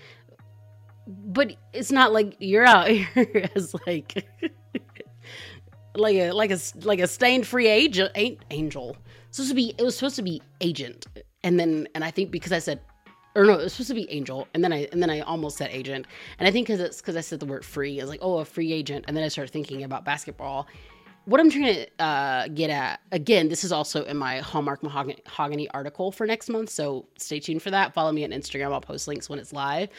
But 1.07 1.55
it's 1.73 1.91
not 1.91 2.13
like 2.13 2.35
you're 2.39 2.65
out 2.65 2.87
here 2.89 3.49
as 3.55 3.75
like 3.85 4.25
like 5.95 6.15
a 6.15 6.31
like 6.31 6.51
a 6.51 6.59
like 6.81 6.99
a 6.99 7.07
stained 7.07 7.47
free 7.47 7.67
angel 7.67 8.09
angel. 8.49 8.97
supposed 9.31 9.49
to 9.49 9.55
be 9.55 9.73
it 9.77 9.83
was 9.83 9.95
supposed 9.95 10.15
to 10.15 10.23
be 10.23 10.41
agent 10.61 11.05
and 11.45 11.57
then 11.57 11.87
and 11.95 12.03
I 12.03 12.11
think 12.11 12.31
because 12.31 12.51
I 12.51 12.59
said 12.59 12.81
or 13.35 13.43
no, 13.43 13.53
it 13.53 13.63
was 13.63 13.73
supposed 13.73 13.89
to 13.89 13.95
be 13.95 14.09
angel, 14.09 14.47
and 14.53 14.63
then 14.63 14.71
I 14.73 14.87
and 14.91 15.01
then 15.01 15.09
I 15.09 15.19
almost 15.21 15.57
said 15.57 15.69
agent, 15.71 16.07
and 16.39 16.47
I 16.47 16.51
think 16.51 16.67
because 16.67 16.79
it's 16.79 17.01
because 17.01 17.15
I 17.15 17.21
said 17.21 17.39
the 17.39 17.45
word 17.45 17.65
free, 17.65 17.99
I 17.99 18.03
was 18.03 18.09
like, 18.09 18.21
oh, 18.21 18.39
a 18.39 18.45
free 18.45 18.71
agent, 18.71 19.05
and 19.07 19.15
then 19.15 19.23
I 19.23 19.27
started 19.27 19.51
thinking 19.51 19.83
about 19.83 20.03
basketball. 20.05 20.67
What 21.25 21.41
I'm 21.41 21.49
trying 21.49 21.73
to 21.73 22.03
uh, 22.03 22.47
get 22.49 22.69
at 22.69 23.01
again, 23.11 23.49
this 23.49 23.63
is 23.63 23.71
also 23.71 24.05
in 24.05 24.15
my 24.15 24.39
Hallmark 24.39 24.83
Mahogany 24.83 25.67
article 25.71 26.11
for 26.11 26.25
next 26.25 26.49
month, 26.49 26.69
so 26.69 27.07
stay 27.17 27.39
tuned 27.39 27.61
for 27.61 27.71
that. 27.71 27.93
Follow 27.93 28.11
me 28.13 28.23
on 28.23 28.29
Instagram; 28.29 28.71
I'll 28.71 28.79
post 28.79 29.07
links 29.07 29.27
when 29.27 29.37
it's 29.37 29.51
live. 29.51 29.89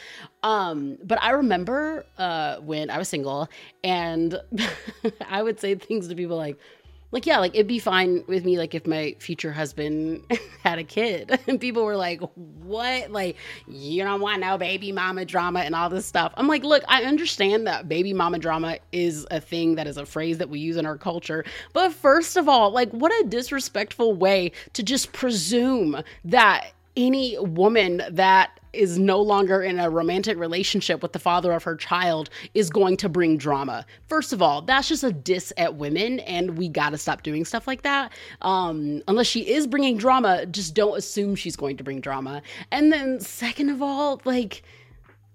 Um, 0.41 0.97
but 1.03 1.21
I 1.21 1.31
remember 1.31 2.05
uh, 2.17 2.57
when 2.57 2.89
I 2.89 2.97
was 2.97 3.07
single, 3.07 3.49
and 3.83 4.41
I 5.29 5.43
would 5.43 5.59
say 5.59 5.75
things 5.75 6.07
to 6.07 6.15
people 6.15 6.37
like, 6.37 6.57
like 7.11 7.25
yeah 7.25 7.39
like 7.39 7.53
it'd 7.55 7.67
be 7.67 7.79
fine 7.79 8.23
with 8.27 8.43
me 8.45 8.57
like 8.57 8.75
if 8.75 8.85
my 8.85 9.15
future 9.19 9.51
husband 9.51 10.23
had 10.63 10.79
a 10.79 10.83
kid. 10.83 11.39
And 11.47 11.61
people 11.61 11.85
were 11.85 11.95
like 11.95 12.19
what? 12.35 13.09
Like 13.11 13.37
you 13.67 14.03
don't 14.03 14.19
want 14.19 14.41
no 14.41 14.57
baby 14.57 14.91
mama 14.91 15.23
drama 15.23 15.61
and 15.61 15.73
all 15.73 15.89
this 15.89 16.05
stuff. 16.05 16.33
I'm 16.35 16.47
like 16.47 16.63
look 16.63 16.83
i 16.87 17.03
understand 17.03 17.67
that 17.67 17.87
baby 17.87 18.13
mama 18.13 18.37
drama 18.39 18.79
is 18.91 19.25
a 19.31 19.39
thing 19.39 19.75
that 19.75 19.87
is 19.87 19.97
a 19.97 20.05
phrase 20.05 20.39
that 20.39 20.49
we 20.49 20.59
use 20.59 20.75
in 20.77 20.85
our 20.85 20.97
culture. 20.97 21.45
But 21.73 21.93
first 21.93 22.35
of 22.35 22.49
all 22.49 22.71
like 22.71 22.91
what 22.91 23.11
a 23.23 23.27
disrespectful 23.27 24.13
way 24.13 24.51
to 24.73 24.83
just 24.83 25.13
presume 25.13 26.03
that 26.25 26.71
any 26.97 27.37
woman 27.39 28.01
that 28.09 28.59
is 28.73 28.99
no 28.99 29.21
longer 29.21 29.61
in 29.61 29.79
a 29.79 29.89
romantic 29.89 30.37
relationship 30.37 31.01
with 31.01 31.13
the 31.13 31.19
father 31.19 31.51
of 31.51 31.63
her 31.63 31.75
child 31.75 32.29
is 32.53 32.69
going 32.69 32.97
to 32.97 33.09
bring 33.09 33.37
drama. 33.37 33.85
First 34.07 34.33
of 34.33 34.41
all, 34.41 34.61
that's 34.61 34.87
just 34.87 35.03
a 35.03 35.11
diss 35.11 35.53
at 35.57 35.75
women, 35.75 36.19
and 36.21 36.57
we 36.57 36.67
got 36.67 36.89
to 36.89 36.97
stop 36.97 37.23
doing 37.23 37.45
stuff 37.45 37.67
like 37.67 37.83
that. 37.83 38.11
Um, 38.41 39.01
unless 39.07 39.27
she 39.27 39.49
is 39.49 39.67
bringing 39.67 39.97
drama, 39.97 40.45
just 40.45 40.75
don't 40.75 40.97
assume 40.97 41.35
she's 41.35 41.55
going 41.55 41.77
to 41.77 41.83
bring 41.83 42.01
drama. 42.01 42.41
And 42.71 42.91
then, 42.91 43.19
second 43.19 43.69
of 43.69 43.81
all, 43.81 44.21
like, 44.25 44.63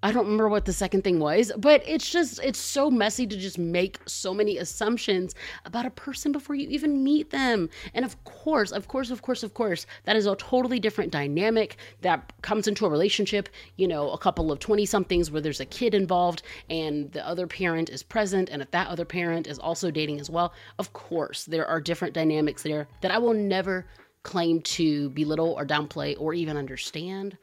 I 0.05 0.11
don't 0.11 0.25
remember 0.25 0.49
what 0.49 0.65
the 0.65 0.73
second 0.73 1.05
thing 1.05 1.21
was, 1.21 1.53
but 1.57 1.83
it's 1.87 2.11
just, 2.11 2.41
it's 2.43 2.59
so 2.59 2.91
messy 2.91 3.25
to 3.25 3.37
just 3.37 3.57
make 3.57 3.99
so 4.07 4.35
many 4.35 4.59
assumptions 4.59 5.35
about 5.65 5.87
a 5.87 5.91
person 5.91 6.33
before 6.33 6.57
you 6.57 6.69
even 6.69 7.05
meet 7.05 7.31
them. 7.31 7.71
And 7.95 8.05
of 8.05 8.23
course, 8.25 8.73
of 8.73 8.89
course, 8.89 9.11
of 9.11 9.23
course, 9.23 9.45
of 9.45 9.55
course, 9.55 9.87
that 10.05 10.17
is 10.17 10.27
a 10.27 10.35
totally 10.37 10.81
different 10.81 11.13
dynamic 11.13 11.77
that 12.01 12.33
comes 12.43 12.67
into 12.67 12.85
a 12.85 12.91
relationship, 12.91 13.49
you 13.77 13.87
know, 13.87 14.11
a 14.11 14.19
couple 14.19 14.51
of 14.51 14.59
20 14.59 14.85
somethings 14.87 15.31
where 15.31 15.41
there's 15.41 15.61
a 15.61 15.67
kid 15.67 15.95
involved 15.95 16.43
and 16.69 17.13
the 17.13 17.25
other 17.27 17.47
parent 17.47 17.89
is 17.89 18.03
present. 18.03 18.49
And 18.51 18.61
if 18.61 18.73
that 18.73 18.89
other 18.89 19.05
parent 19.05 19.47
is 19.47 19.61
also 19.61 19.93
dating 19.93 20.19
as 20.19 20.29
well, 20.29 20.53
of 20.81 20.93
course, 20.93 21.45
there 21.45 21.67
are 21.67 21.81
different 21.81 22.13
dynamics 22.13 22.65
there 22.65 22.89
that 23.03 23.13
I 23.13 23.19
will 23.19 23.35
never 23.35 23.87
claim 24.25 24.61
to 24.63 25.11
belittle 25.11 25.53
or 25.53 25.67
downplay 25.67 26.17
or 26.19 26.35
even 26.35 26.57
understand. 26.57 27.37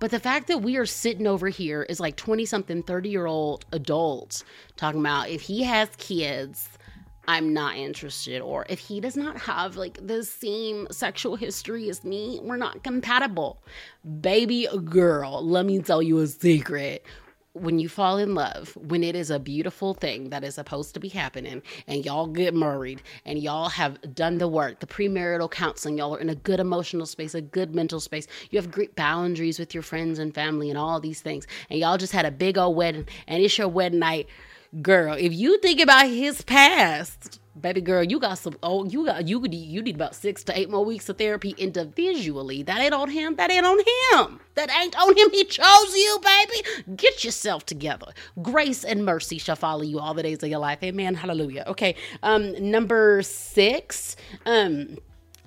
But 0.00 0.10
the 0.10 0.20
fact 0.20 0.48
that 0.48 0.62
we 0.62 0.76
are 0.76 0.86
sitting 0.86 1.26
over 1.26 1.48
here 1.48 1.82
is 1.82 2.00
like 2.00 2.16
20 2.16 2.44
something, 2.46 2.82
30 2.82 3.08
year 3.08 3.26
old 3.26 3.64
adults 3.72 4.44
talking 4.76 5.00
about 5.00 5.28
if 5.28 5.42
he 5.42 5.62
has 5.62 5.88
kids, 5.96 6.68
I'm 7.26 7.52
not 7.52 7.76
interested. 7.76 8.40
Or 8.42 8.66
if 8.68 8.78
he 8.78 9.00
does 9.00 9.16
not 9.16 9.38
have 9.38 9.76
like 9.76 10.06
the 10.06 10.24
same 10.24 10.86
sexual 10.90 11.36
history 11.36 11.88
as 11.88 12.04
me, 12.04 12.40
we're 12.42 12.56
not 12.56 12.82
compatible. 12.84 13.62
Baby 14.20 14.68
girl, 14.84 15.44
let 15.44 15.64
me 15.64 15.80
tell 15.80 16.02
you 16.02 16.18
a 16.18 16.26
secret 16.26 17.04
when 17.54 17.78
you 17.78 17.88
fall 17.88 18.18
in 18.18 18.34
love, 18.34 18.76
when 18.76 19.04
it 19.04 19.14
is 19.14 19.30
a 19.30 19.38
beautiful 19.38 19.94
thing 19.94 20.30
that 20.30 20.42
is 20.42 20.56
supposed 20.56 20.92
to 20.92 21.00
be 21.00 21.08
happening, 21.08 21.62
and 21.86 22.04
y'all 22.04 22.26
get 22.26 22.52
married 22.52 23.00
and 23.24 23.38
y'all 23.38 23.68
have 23.68 24.14
done 24.14 24.38
the 24.38 24.48
work, 24.48 24.80
the 24.80 24.86
premarital 24.86 25.50
counseling, 25.50 25.96
y'all 25.96 26.16
are 26.16 26.20
in 26.20 26.28
a 26.28 26.34
good 26.34 26.58
emotional 26.58 27.06
space, 27.06 27.32
a 27.32 27.40
good 27.40 27.72
mental 27.74 28.00
space, 28.00 28.26
you 28.50 28.58
have 28.58 28.72
great 28.72 28.96
boundaries 28.96 29.60
with 29.60 29.72
your 29.72 29.84
friends 29.84 30.18
and 30.18 30.34
family 30.34 30.68
and 30.68 30.76
all 30.78 30.98
these 30.98 31.20
things, 31.20 31.46
and 31.70 31.78
y'all 31.78 31.96
just 31.96 32.12
had 32.12 32.26
a 32.26 32.30
big 32.30 32.58
old 32.58 32.76
wedding, 32.76 33.06
and 33.28 33.42
it's 33.42 33.56
your 33.56 33.68
wedding 33.68 34.00
night. 34.00 34.28
Girl, 34.82 35.14
if 35.14 35.32
you 35.32 35.58
think 35.60 35.80
about 35.80 36.08
his 36.08 36.42
past, 36.42 37.38
baby 37.60 37.80
girl, 37.80 38.02
you 38.02 38.18
got 38.18 38.38
some. 38.38 38.56
Oh, 38.62 38.84
you 38.84 39.06
got 39.06 39.26
you 39.26 39.40
could 39.40 39.54
you 39.54 39.82
need 39.82 39.94
about 39.94 40.14
six 40.14 40.42
to 40.44 40.58
eight 40.58 40.70
more 40.70 40.84
weeks 40.84 41.08
of 41.08 41.18
therapy 41.18 41.54
individually. 41.58 42.62
That 42.62 42.80
ain't 42.80 42.94
on 42.94 43.10
him. 43.10 43.36
That 43.36 43.50
ain't 43.50 43.66
on 43.66 43.78
him. 43.78 44.40
That 44.54 44.70
ain't 44.70 44.96
on 44.98 45.16
him. 45.16 45.30
He 45.30 45.44
chose 45.44 45.96
you, 45.96 46.20
baby. 46.22 46.96
Get 46.96 47.24
yourself 47.24 47.66
together. 47.66 48.06
Grace 48.42 48.84
and 48.84 49.04
mercy 49.04 49.38
shall 49.38 49.56
follow 49.56 49.82
you 49.82 49.98
all 49.98 50.14
the 50.14 50.22
days 50.22 50.42
of 50.42 50.48
your 50.48 50.58
life. 50.58 50.82
Amen. 50.82 51.14
Hallelujah. 51.14 51.64
Okay. 51.68 51.96
Um, 52.22 52.70
number 52.70 53.22
six. 53.22 54.16
Um 54.46 54.98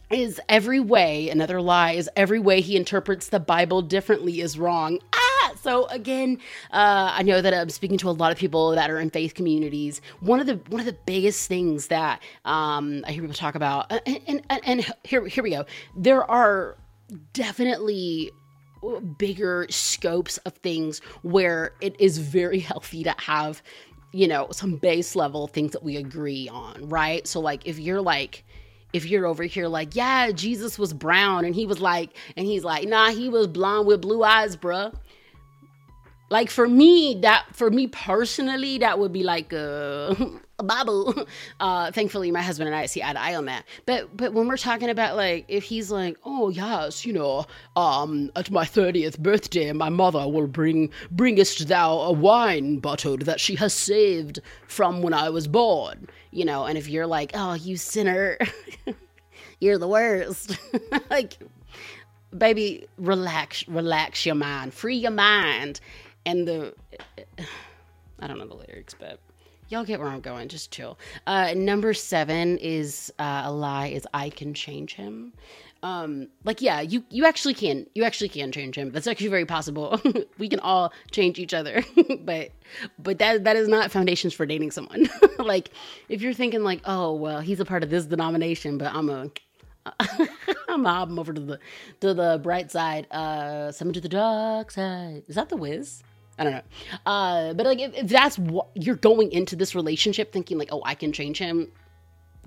is 0.10 0.40
every 0.48 0.80
way 0.80 1.28
another 1.30 1.60
lie 1.62 1.92
is 1.92 2.10
every 2.16 2.40
way 2.40 2.62
he 2.62 2.78
interprets 2.78 3.28
the 3.28 3.42
bible 3.42 3.82
differently 3.82 4.40
is 4.40 4.58
wrong 4.58 5.00
ah 5.48 5.56
so 5.62 5.86
again 5.88 6.38
uh, 6.72 7.12
i 7.14 7.24
know 7.24 7.42
that 7.42 7.54
i'm 7.54 7.70
speaking 7.70 7.98
to 7.98 8.10
a 8.10 8.12
lot 8.12 8.32
of 8.32 8.38
people 8.38 8.72
that 8.72 8.90
are 8.90 9.00
in 9.00 9.10
faith 9.10 9.34
communities. 9.34 10.02
One 10.20 10.40
of 10.40 10.48
the 10.48 10.56
one 10.70 10.80
of 10.80 10.86
the 10.86 10.98
biggest 11.06 11.48
things 11.48 11.88
that 11.88 12.22
um, 12.46 13.04
i 13.06 13.12
hear 13.12 13.22
people 13.22 13.36
talk 13.36 13.56
about 13.56 13.92
and, 14.08 14.42
and, 14.50 14.62
and 14.64 14.94
here, 15.04 15.26
here 15.28 15.44
we 15.44 15.52
go. 15.52 15.66
There 15.96 16.30
are 16.30 16.78
definitely 17.34 18.32
bigger 19.18 19.66
scopes 19.70 20.38
of 20.40 20.54
things 20.58 21.00
where 21.22 21.74
it 21.82 22.00
is 22.00 22.18
very 22.18 22.60
healthy 22.72 23.04
to 23.04 23.16
have 23.20 23.62
you 24.12 24.28
know 24.28 24.48
some 24.52 24.76
base 24.76 25.16
level 25.16 25.48
things 25.48 25.72
that 25.72 25.84
we 25.84 25.98
agree 25.98 26.50
on 26.50 26.88
right? 26.90 27.28
So 27.28 27.40
like 27.40 27.66
if 27.66 27.80
you're 27.80 28.02
like 28.02 28.44
if 28.94 29.06
you're 29.06 29.26
over 29.26 29.44
here 29.44 29.68
like 29.68 29.96
yeah 29.98 30.32
jesus 30.32 30.80
was 30.80 30.94
brown 30.94 31.44
and 31.44 31.54
he 31.54 31.66
was 31.66 31.82
like 31.82 32.16
and 32.38 32.48
he's 32.48 32.64
like 32.64 32.88
nah 32.88 33.10
he 33.10 33.28
was 33.28 33.46
blonde 33.46 33.86
with 33.86 34.02
blue 34.02 34.24
eyes 34.24 34.56
bruh 34.56 34.94
like 36.30 36.50
for 36.50 36.68
me 36.68 37.20
that 37.22 37.46
for 37.54 37.70
me 37.70 37.88
personally 37.88 38.78
that 38.80 39.00
would 39.00 39.14
be 39.14 39.24
like 39.24 39.54
a 39.54 40.16
babu 40.64 41.14
uh 41.60 41.92
thankfully 41.92 42.32
my 42.32 42.42
husband 42.42 42.68
and 42.68 42.76
i 42.76 42.86
see 42.86 43.04
eye 43.04 43.14
to 43.14 43.20
eye 43.20 43.36
on 43.36 43.46
that. 43.46 43.64
But 43.86 44.16
but 44.16 44.34
when 44.34 44.48
we're 44.48 44.58
talking 44.58 44.90
about 44.90 45.16
like 45.16 45.46
if 45.48 45.64
he's 45.64 45.92
like 45.92 46.18
oh 46.26 46.50
yes 46.50 47.06
you 47.06 47.14
know 47.14 47.46
um 47.76 48.32
at 48.36 48.50
my 48.52 48.66
30th 48.66 49.20
birthday 49.20 49.72
my 49.72 49.90
mother 49.90 50.28
will 50.28 50.48
bring 50.48 50.90
bringest 51.12 51.68
thou 51.68 52.00
a 52.00 52.12
wine 52.12 52.80
bottled 52.80 53.22
that 53.22 53.40
she 53.40 53.56
has 53.56 53.74
saved 53.74 54.40
from 54.68 55.02
when 55.02 55.14
i 55.14 55.30
was 55.30 55.48
born 55.48 56.08
you 56.32 56.46
know? 56.46 56.66
And 56.66 56.78
if 56.78 56.88
you're 56.88 57.08
like 57.08 57.32
oh 57.34 57.54
you 57.54 57.78
sinner 57.78 58.38
you're 59.60 59.78
the 59.78 59.88
worst 59.88 60.58
like 61.10 61.38
baby 62.38 62.88
relax 62.98 63.68
relax 63.68 64.26
your 64.26 64.36
mind 64.36 64.74
free 64.74 64.98
your 64.98 65.12
mind 65.12 65.80
and 66.28 66.48
the 66.48 66.74
I 68.20 68.28
don't 68.28 68.38
know 68.38 68.48
the 68.48 68.56
lyrics, 68.56 68.96
but 69.00 69.20
y'all 69.70 69.86
get 69.86 70.00
where 70.00 70.10
I'm 70.10 70.22
going. 70.22 70.50
Just 70.50 70.72
chill. 70.72 71.00
Uh, 71.26 71.54
number 71.56 71.94
seven 71.94 72.58
is 72.58 73.12
uh, 73.18 73.44
a 73.46 73.52
lie. 73.52 73.88
Is 73.88 74.08
I 74.14 74.30
can 74.30 74.54
change 74.54 74.94
him. 74.94 75.34
Um, 75.84 76.28
like 76.44 76.62
yeah, 76.62 76.82
you 76.82 77.04
you 77.10 77.26
actually 77.26 77.54
can. 77.54 77.88
You 77.96 78.04
actually 78.04 78.30
can 78.30 78.52
change 78.52 78.76
him. 78.76 78.92
That's 78.92 79.08
actually 79.08 79.30
very 79.30 79.46
possible. 79.46 80.02
we 80.38 80.50
can 80.50 80.60
all 80.60 80.92
change 81.12 81.40
each 81.40 81.54
other, 81.54 81.84
but 82.20 82.52
but 83.00 83.20
that 83.20 83.44
that 83.46 83.56
is 83.56 83.68
not 83.68 83.92
foundations 83.92 84.34
for 84.34 84.46
dating 84.46 84.72
someone. 84.72 85.10
like 85.40 85.70
if 86.10 86.22
you're 86.22 86.34
thinking 86.34 86.64
like, 86.64 86.82
oh 86.86 87.14
well, 87.14 87.40
he's 87.40 87.60
a 87.60 87.66
part 87.66 87.84
of 87.84 87.90
this 87.90 88.06
denomination, 88.06 88.78
but 88.78 88.94
I'm 88.94 89.10
a 89.10 89.30
I'm 90.68 90.86
him 90.86 91.20
over 91.20 91.34
to 91.34 91.42
the 91.42 91.60
to 92.02 92.14
the 92.14 92.40
bright 92.42 92.72
side. 92.72 93.08
Uh, 93.12 93.72
summon 93.72 93.94
to 93.94 94.02
the 94.02 94.10
dark 94.10 94.72
side. 94.72 95.24
Is 95.28 95.36
that 95.36 95.50
the 95.50 95.58
Wiz? 95.58 96.04
I 96.38 96.44
don't 96.44 96.54
know. 96.54 96.62
Uh, 97.06 97.54
but 97.54 97.66
like, 97.66 97.80
if, 97.80 97.94
if 97.96 98.08
that's 98.08 98.38
what 98.38 98.68
you're 98.76 98.96
going 98.96 99.32
into 99.32 99.56
this 99.56 99.74
relationship 99.76 100.32
thinking, 100.32 100.58
like, 100.58 100.70
oh, 100.72 100.82
I 100.86 100.96
can 100.96 101.12
change 101.12 101.38
him, 101.40 101.72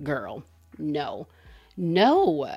girl, 0.03 0.43
no, 0.77 1.27
no 1.75 2.47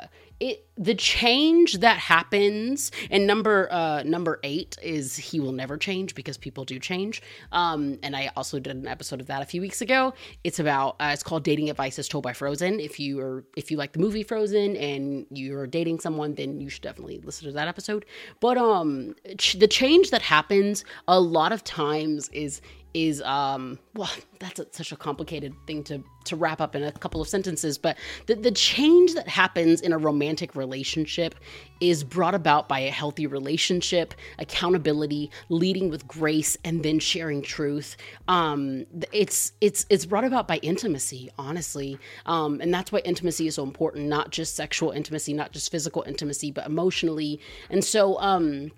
it 0.40 0.66
the 0.76 0.94
change 0.94 1.78
that 1.78 1.96
happens 1.98 2.90
and 3.10 3.26
number 3.26 3.68
uh 3.70 4.02
number 4.02 4.40
eight 4.42 4.76
is 4.82 5.16
he 5.16 5.38
will 5.38 5.52
never 5.52 5.76
change 5.76 6.14
because 6.14 6.36
people 6.36 6.64
do 6.64 6.78
change. 6.78 7.22
Um 7.52 7.98
and 8.02 8.16
i 8.16 8.30
also 8.36 8.58
did 8.58 8.74
an 8.76 8.88
episode 8.88 9.20
of 9.20 9.28
that 9.28 9.42
a 9.42 9.44
few 9.44 9.60
weeks 9.60 9.80
ago. 9.80 10.12
It's 10.42 10.58
about 10.58 10.96
uh, 11.00 11.10
it's 11.12 11.22
called 11.22 11.44
dating 11.44 11.70
advice 11.70 11.98
as 11.98 12.08
told 12.08 12.24
by 12.24 12.32
frozen. 12.32 12.80
If 12.80 12.98
you 12.98 13.20
are 13.20 13.44
if 13.56 13.70
you 13.70 13.76
like 13.76 13.92
the 13.92 14.00
movie 14.00 14.24
frozen 14.24 14.76
and 14.76 15.26
you're 15.30 15.66
dating 15.66 16.00
someone 16.00 16.34
then 16.34 16.60
you 16.60 16.68
should 16.68 16.82
definitely 16.82 17.20
listen 17.22 17.46
to 17.46 17.52
that 17.52 17.68
episode. 17.68 18.04
But 18.40 18.58
um 18.58 19.14
ch- 19.38 19.54
the 19.54 19.68
change 19.68 20.10
that 20.10 20.22
happens 20.22 20.84
a 21.06 21.20
lot 21.20 21.52
of 21.52 21.62
times 21.62 22.28
is 22.30 22.60
is 22.94 23.20
um 23.22 23.78
well 23.94 24.10
that's 24.38 24.60
a, 24.60 24.66
such 24.70 24.92
a 24.92 24.96
complicated 24.96 25.52
thing 25.66 25.82
to 25.82 26.02
to 26.24 26.36
wrap 26.36 26.60
up 26.60 26.74
in 26.76 26.84
a 26.84 26.92
couple 26.92 27.20
of 27.20 27.28
sentences 27.28 27.76
but 27.76 27.98
the, 28.26 28.36
the 28.36 28.52
change 28.52 29.14
that 29.14 29.28
happens 29.28 29.80
in 29.80 29.92
a 29.92 29.98
romantic 29.98 30.23
relationship 30.54 31.34
is 31.80 32.04
brought 32.04 32.34
about 32.34 32.68
by 32.68 32.80
a 32.80 32.90
healthy 32.90 33.26
relationship 33.26 34.14
accountability 34.38 35.30
leading 35.48 35.90
with 35.90 36.06
grace 36.06 36.56
and 36.64 36.82
then 36.82 36.98
sharing 36.98 37.42
truth. 37.42 37.96
Um 38.28 38.86
it's 39.12 39.52
it's 39.60 39.86
it's 39.90 40.06
brought 40.06 40.24
about 40.24 40.48
by 40.48 40.58
intimacy 40.58 41.30
honestly. 41.38 41.98
Um 42.26 42.60
and 42.60 42.72
that's 42.72 42.92
why 42.92 43.00
intimacy 43.00 43.46
is 43.46 43.54
so 43.56 43.62
important 43.62 44.08
not 44.08 44.30
just 44.30 44.54
sexual 44.56 44.90
intimacy 44.90 45.32
not 45.32 45.52
just 45.52 45.70
physical 45.70 46.02
intimacy 46.06 46.50
but 46.50 46.66
emotionally. 46.66 47.40
And 47.70 47.84
so 47.84 48.18
um 48.20 48.72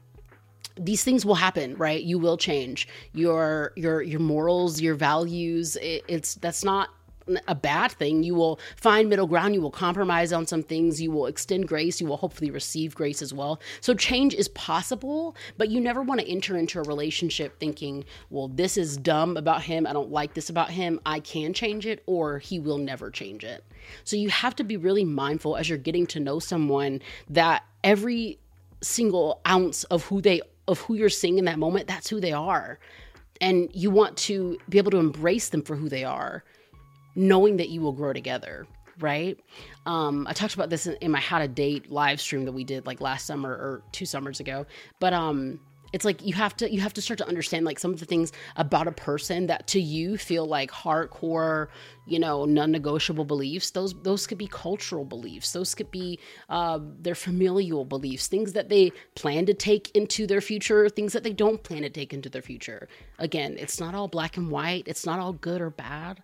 these 0.78 1.04
things 1.04 1.24
will 1.24 1.36
happen 1.36 1.74
right? 1.76 2.02
You 2.02 2.18
will 2.18 2.36
change. 2.36 2.88
Your 3.12 3.72
your 3.76 4.02
your 4.02 4.20
morals 4.20 4.80
your 4.80 4.94
values 4.94 5.76
it, 5.76 6.04
it's 6.08 6.34
that's 6.34 6.64
not 6.64 6.90
a 7.48 7.54
bad 7.54 7.92
thing. 7.92 8.22
You 8.22 8.34
will 8.34 8.60
find 8.76 9.08
middle 9.08 9.26
ground. 9.26 9.54
You 9.54 9.60
will 9.60 9.70
compromise 9.70 10.32
on 10.32 10.46
some 10.46 10.62
things. 10.62 11.00
You 11.00 11.10
will 11.10 11.26
extend 11.26 11.68
grace. 11.68 12.00
You 12.00 12.06
will 12.06 12.16
hopefully 12.16 12.50
receive 12.50 12.94
grace 12.94 13.22
as 13.22 13.34
well. 13.34 13.60
So 13.80 13.94
change 13.94 14.34
is 14.34 14.48
possible, 14.48 15.36
but 15.56 15.68
you 15.68 15.80
never 15.80 16.02
want 16.02 16.20
to 16.20 16.28
enter 16.28 16.56
into 16.56 16.78
a 16.78 16.82
relationship 16.82 17.58
thinking, 17.58 18.04
well, 18.30 18.48
this 18.48 18.76
is 18.76 18.96
dumb 18.96 19.36
about 19.36 19.62
him. 19.62 19.86
I 19.86 19.92
don't 19.92 20.10
like 20.10 20.34
this 20.34 20.50
about 20.50 20.70
him. 20.70 21.00
I 21.06 21.20
can 21.20 21.52
change 21.52 21.86
it, 21.86 22.02
or 22.06 22.38
he 22.38 22.58
will 22.58 22.78
never 22.78 23.10
change 23.10 23.44
it. 23.44 23.64
So 24.04 24.16
you 24.16 24.30
have 24.30 24.56
to 24.56 24.64
be 24.64 24.76
really 24.76 25.04
mindful 25.04 25.56
as 25.56 25.68
you're 25.68 25.78
getting 25.78 26.06
to 26.08 26.20
know 26.20 26.38
someone 26.38 27.00
that 27.30 27.64
every 27.84 28.38
single 28.82 29.40
ounce 29.46 29.84
of 29.84 30.04
who 30.04 30.20
they 30.20 30.42
of 30.68 30.80
who 30.80 30.94
you're 30.94 31.08
seeing 31.08 31.38
in 31.38 31.44
that 31.44 31.58
moment, 31.58 31.86
that's 31.86 32.08
who 32.08 32.20
they 32.20 32.32
are. 32.32 32.78
And 33.40 33.70
you 33.72 33.90
want 33.90 34.16
to 34.18 34.58
be 34.68 34.78
able 34.78 34.90
to 34.92 34.96
embrace 34.96 35.50
them 35.50 35.62
for 35.62 35.76
who 35.76 35.88
they 35.88 36.04
are, 36.04 36.42
knowing 37.16 37.56
that 37.56 37.70
you 37.70 37.80
will 37.80 37.92
grow 37.92 38.12
together, 38.12 38.66
right? 39.00 39.38
Um, 39.86 40.26
I 40.28 40.32
talked 40.32 40.54
about 40.54 40.70
this 40.70 40.86
in, 40.86 40.94
in 41.00 41.10
my 41.10 41.20
How 41.20 41.38
to 41.38 41.48
Date 41.48 41.90
live 41.90 42.20
stream 42.20 42.44
that 42.44 42.52
we 42.52 42.62
did 42.62 42.86
like 42.86 43.00
last 43.00 43.26
summer 43.26 43.50
or 43.50 43.82
two 43.92 44.06
summers 44.06 44.38
ago. 44.38 44.66
But 45.00 45.12
um, 45.12 45.58
it's 45.92 46.04
like 46.04 46.24
you 46.24 46.34
have 46.34 46.56
to 46.56 46.70
you 46.70 46.80
have 46.80 46.92
to 46.94 47.00
start 47.00 47.18
to 47.18 47.28
understand 47.28 47.64
like 47.64 47.78
some 47.78 47.92
of 47.92 48.00
the 48.00 48.06
things 48.06 48.32
about 48.56 48.86
a 48.86 48.92
person 48.92 49.46
that 49.46 49.66
to 49.68 49.80
you 49.80 50.18
feel 50.18 50.44
like 50.46 50.70
hardcore 50.70 51.68
you 52.06 52.18
know 52.18 52.44
non-negotiable 52.44 53.24
beliefs. 53.24 53.70
Those 53.70 53.94
those 54.02 54.26
could 54.26 54.38
be 54.38 54.48
cultural 54.48 55.04
beliefs. 55.04 55.52
Those 55.52 55.74
could 55.74 55.90
be 55.90 56.18
uh, 56.48 56.80
their 57.00 57.14
familial 57.14 57.84
beliefs 57.84 58.26
things 58.26 58.52
that 58.52 58.68
they 58.68 58.92
plan 59.14 59.46
to 59.46 59.54
take 59.54 59.90
into 59.92 60.26
their 60.26 60.40
future 60.40 60.88
things 60.88 61.12
that 61.12 61.22
they 61.22 61.32
don't 61.32 61.62
plan 61.62 61.82
to 61.82 61.90
take 61.90 62.12
into 62.12 62.28
their 62.28 62.42
future. 62.42 62.88
Again 63.18 63.56
it's 63.58 63.80
not 63.80 63.94
all 63.94 64.08
black 64.08 64.36
and 64.36 64.50
white. 64.50 64.84
It's 64.86 65.06
not 65.06 65.18
all 65.18 65.32
good 65.32 65.60
or 65.60 65.70
bad 65.70 66.22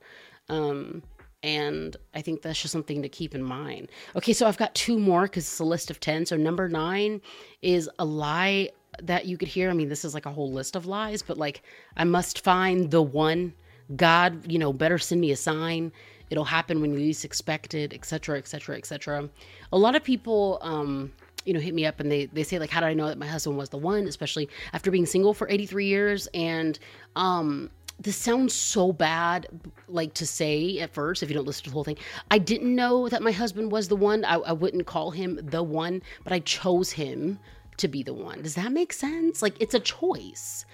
um, 0.48 1.02
and 1.42 1.96
I 2.14 2.22
think 2.22 2.42
that's 2.42 2.60
just 2.60 2.72
something 2.72 3.02
to 3.02 3.08
keep 3.08 3.34
in 3.34 3.42
mind. 3.42 3.88
Okay, 4.14 4.32
so 4.32 4.46
I've 4.46 4.58
got 4.58 4.74
two 4.74 4.98
more 4.98 5.22
because 5.22 5.44
it's 5.44 5.58
a 5.58 5.64
list 5.64 5.90
of 5.90 5.98
10. 5.98 6.26
So, 6.26 6.36
number 6.36 6.68
nine 6.68 7.20
is 7.62 7.90
a 7.98 8.04
lie 8.04 8.70
that 9.02 9.26
you 9.26 9.36
could 9.36 9.48
hear. 9.48 9.70
I 9.70 9.72
mean, 9.72 9.88
this 9.88 10.04
is 10.04 10.14
like 10.14 10.26
a 10.26 10.30
whole 10.30 10.52
list 10.52 10.76
of 10.76 10.86
lies, 10.86 11.22
but 11.22 11.36
like, 11.36 11.62
I 11.96 12.04
must 12.04 12.44
find 12.44 12.90
the 12.90 13.02
one. 13.02 13.54
God, 13.96 14.50
you 14.50 14.58
know, 14.58 14.72
better 14.72 14.98
send 14.98 15.20
me 15.20 15.32
a 15.32 15.36
sign. 15.36 15.92
It'll 16.30 16.44
happen 16.44 16.80
when 16.80 16.92
you 16.92 16.98
least 16.98 17.24
expect 17.24 17.74
it, 17.74 17.92
etc., 17.92 18.38
etc., 18.38 18.76
etc. 18.76 19.28
A 19.72 19.78
lot 19.78 19.94
of 19.94 20.04
people, 20.04 20.58
um, 20.62 21.12
you 21.44 21.52
know, 21.52 21.60
hit 21.60 21.74
me 21.74 21.84
up 21.84 22.00
and 22.00 22.10
they 22.10 22.26
they 22.26 22.44
say 22.44 22.58
like, 22.58 22.70
how 22.70 22.80
did 22.80 22.86
I 22.86 22.94
know 22.94 23.08
that 23.08 23.18
my 23.18 23.26
husband 23.26 23.58
was 23.58 23.68
the 23.68 23.78
one? 23.78 24.06
Especially 24.06 24.48
after 24.72 24.90
being 24.90 25.06
single 25.06 25.34
for 25.34 25.48
83 25.48 25.86
years. 25.86 26.28
And 26.32 26.78
um, 27.16 27.70
this 28.02 28.16
sounds 28.16 28.52
so 28.52 28.92
bad, 28.92 29.46
like 29.88 30.14
to 30.14 30.26
say 30.26 30.80
at 30.80 30.92
first 30.92 31.22
if 31.22 31.30
you 31.30 31.34
don't 31.34 31.46
listen 31.46 31.64
to 31.64 31.70
the 31.70 31.74
whole 31.74 31.84
thing. 31.84 31.98
I 32.30 32.38
didn't 32.38 32.74
know 32.74 33.08
that 33.08 33.22
my 33.22 33.30
husband 33.32 33.70
was 33.70 33.88
the 33.88 33.96
one. 33.96 34.24
I, 34.24 34.34
I 34.34 34.52
wouldn't 34.52 34.86
call 34.86 35.10
him 35.10 35.38
the 35.42 35.62
one, 35.62 36.02
but 36.24 36.32
I 36.32 36.40
chose 36.40 36.90
him 36.90 37.38
to 37.76 37.88
be 37.88 38.02
the 38.02 38.14
one. 38.14 38.42
Does 38.42 38.54
that 38.54 38.72
make 38.72 38.92
sense? 38.92 39.42
Like 39.42 39.60
it's 39.60 39.74
a 39.74 39.80
choice. 39.80 40.64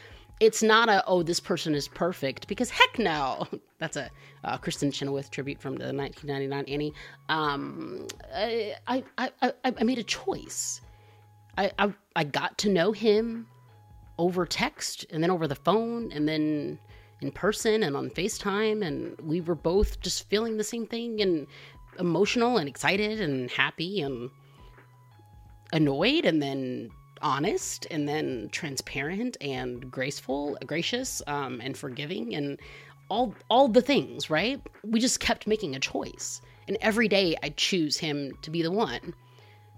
It's 0.41 0.63
not 0.63 0.89
a 0.89 1.05
oh 1.07 1.23
this 1.23 1.41
person 1.41 1.75
is 1.75 1.89
perfect 1.89 2.47
because 2.49 2.71
heck 2.71 2.99
no. 2.99 3.47
That's 3.79 3.97
a 3.97 4.11
uh, 4.45 4.59
Kristin 4.59 4.93
Chenoweth 4.93 5.31
tribute 5.31 5.61
from 5.61 5.75
the 5.75 5.93
1999 5.93 6.65
Annie. 6.67 6.95
Um, 7.29 8.07
I, 8.35 8.75
I 8.87 9.05
I 9.19 9.53
I 9.65 9.85
made 9.85 9.99
a 9.99 10.05
choice. 10.05 10.81
I, 11.57 11.73
I 11.79 11.93
I 12.17 12.25
got 12.25 12.57
to 12.59 12.71
know 12.71 12.93
him 12.93 13.49
over 14.19 14.47
text 14.47 15.07
and 15.11 15.23
then 15.23 15.31
over 15.31 15.47
the 15.47 15.55
phone 15.55 16.11
and 16.13 16.29
then 16.29 16.79
in 17.21 17.33
person 17.33 17.83
and 17.83 17.97
on 17.97 18.11
FaceTime 18.11 18.85
and 18.85 19.19
we 19.21 19.41
were 19.41 19.55
both 19.55 20.01
just 20.01 20.29
feeling 20.29 20.57
the 20.57 20.65
same 20.65 20.87
thing 20.87 21.21
and 21.21 21.47
emotional 21.99 22.59
and 22.59 22.69
excited 22.69 23.21
and 23.21 23.51
happy 23.51 24.01
and 24.01 24.31
annoyed 25.73 26.25
and 26.25 26.41
then 26.41 26.91
honest 27.21 27.87
and 27.91 28.09
then 28.09 28.49
transparent 28.53 29.37
and 29.41 29.91
graceful, 29.91 30.57
gracious, 30.67 31.21
um, 31.27 31.61
and 31.61 31.77
forgiving 31.77 32.35
and 32.35 32.59
all 33.11 33.35
all 33.51 33.69
the 33.69 33.81
things, 33.81 34.31
right? 34.31 34.61
We 34.85 35.01
just 35.01 35.21
kept 35.21 35.47
making 35.47 35.75
a 35.75 35.81
choice. 35.81 36.41
And 36.67 36.77
every 36.81 37.09
day 37.09 37.37
I 37.43 37.51
choose 37.51 37.97
him 37.97 38.33
to 38.43 38.51
be 38.51 38.63
the 38.63 38.71
one. 38.71 39.15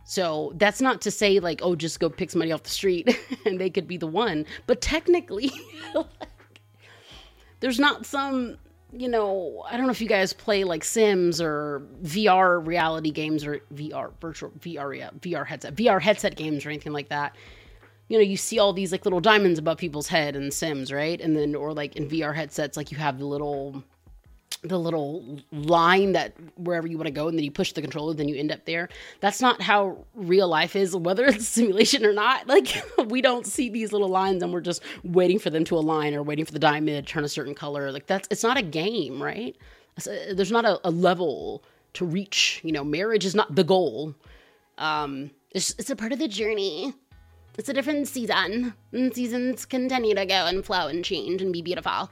So 0.04 0.52
that's 0.56 0.80
not 0.80 1.02
to 1.02 1.10
say 1.10 1.38
like, 1.38 1.60
oh, 1.62 1.76
just 1.76 2.00
go 2.00 2.10
pick 2.10 2.30
somebody 2.30 2.50
off 2.50 2.64
the 2.64 2.70
street 2.70 3.16
and 3.46 3.60
they 3.60 3.70
could 3.70 3.86
be 3.86 3.96
the 3.96 4.08
one. 4.08 4.44
But 4.66 4.80
technically, 4.80 5.52
there's 7.60 7.78
not 7.78 8.04
some 8.06 8.58
you 8.92 9.08
know, 9.08 9.64
I 9.70 9.76
don't 9.76 9.86
know 9.86 9.92
if 9.92 10.00
you 10.00 10.08
guys 10.08 10.32
play 10.32 10.64
like 10.64 10.82
Sims 10.82 11.40
or 11.40 11.82
VR 12.02 12.64
reality 12.66 13.10
games 13.12 13.44
or 13.46 13.60
VR 13.72 14.10
virtual 14.20 14.50
VR 14.58 15.12
VR 15.20 15.46
headset 15.46 15.76
VR 15.76 16.00
headset 16.00 16.36
games 16.36 16.66
or 16.66 16.70
anything 16.70 16.92
like 16.92 17.08
that. 17.10 17.36
you 18.08 18.18
know, 18.18 18.24
you 18.24 18.36
see 18.36 18.58
all 18.58 18.72
these 18.72 18.90
like 18.90 19.06
little 19.06 19.20
diamonds 19.20 19.58
above 19.60 19.78
people's 19.78 20.08
head 20.08 20.34
in 20.34 20.50
Sims, 20.50 20.92
right? 20.92 21.20
And 21.20 21.36
then, 21.36 21.54
or 21.54 21.72
like 21.72 21.94
in 21.94 22.08
VR 22.08 22.34
headsets, 22.34 22.76
like 22.76 22.90
you 22.90 22.98
have 22.98 23.18
the 23.20 23.26
little 23.26 23.84
the 24.62 24.78
little 24.78 25.40
line 25.52 26.12
that 26.12 26.34
wherever 26.56 26.86
you 26.86 26.98
want 26.98 27.06
to 27.06 27.12
go 27.12 27.28
and 27.28 27.38
then 27.38 27.44
you 27.44 27.50
push 27.50 27.72
the 27.72 27.80
controller 27.80 28.12
then 28.12 28.28
you 28.28 28.36
end 28.36 28.52
up 28.52 28.64
there. 28.66 28.88
That's 29.20 29.40
not 29.40 29.62
how 29.62 30.04
real 30.14 30.48
life 30.48 30.76
is 30.76 30.94
whether 30.94 31.24
it's 31.24 31.38
a 31.38 31.42
simulation 31.60 32.04
or 32.04 32.12
not. 32.12 32.46
Like 32.46 32.82
we 33.06 33.22
don't 33.22 33.46
see 33.46 33.70
these 33.70 33.92
little 33.92 34.08
lines 34.08 34.42
and 34.42 34.52
we're 34.52 34.60
just 34.60 34.82
waiting 35.02 35.38
for 35.38 35.50
them 35.50 35.64
to 35.64 35.76
align 35.76 36.14
or 36.14 36.22
waiting 36.22 36.44
for 36.44 36.52
the 36.52 36.58
diamond 36.58 37.06
to 37.06 37.12
turn 37.12 37.24
a 37.24 37.28
certain 37.28 37.54
color. 37.54 37.90
Like 37.90 38.06
that's 38.06 38.28
it's 38.30 38.42
not 38.42 38.58
a 38.58 38.62
game 38.62 39.22
right? 39.22 39.56
There's 40.32 40.52
not 40.52 40.64
a, 40.64 40.78
a 40.86 40.90
level 40.90 41.64
to 41.94 42.04
reach 42.04 42.60
you 42.62 42.72
know 42.72 42.84
marriage 42.84 43.24
is 43.24 43.34
not 43.34 43.54
the 43.54 43.64
goal. 43.64 44.14
Um 44.76 45.30
it's, 45.52 45.74
it's 45.78 45.90
a 45.90 45.96
part 45.96 46.12
of 46.12 46.18
the 46.18 46.28
journey. 46.28 46.92
It's 47.58 47.68
a 47.68 47.72
different 47.72 48.08
season. 48.08 48.74
And 48.92 49.14
seasons 49.14 49.64
continue 49.64 50.14
to 50.14 50.24
go 50.24 50.46
and 50.46 50.64
flow 50.64 50.86
and 50.86 51.04
change 51.04 51.42
and 51.42 51.52
be 51.52 51.62
beautiful 51.62 52.10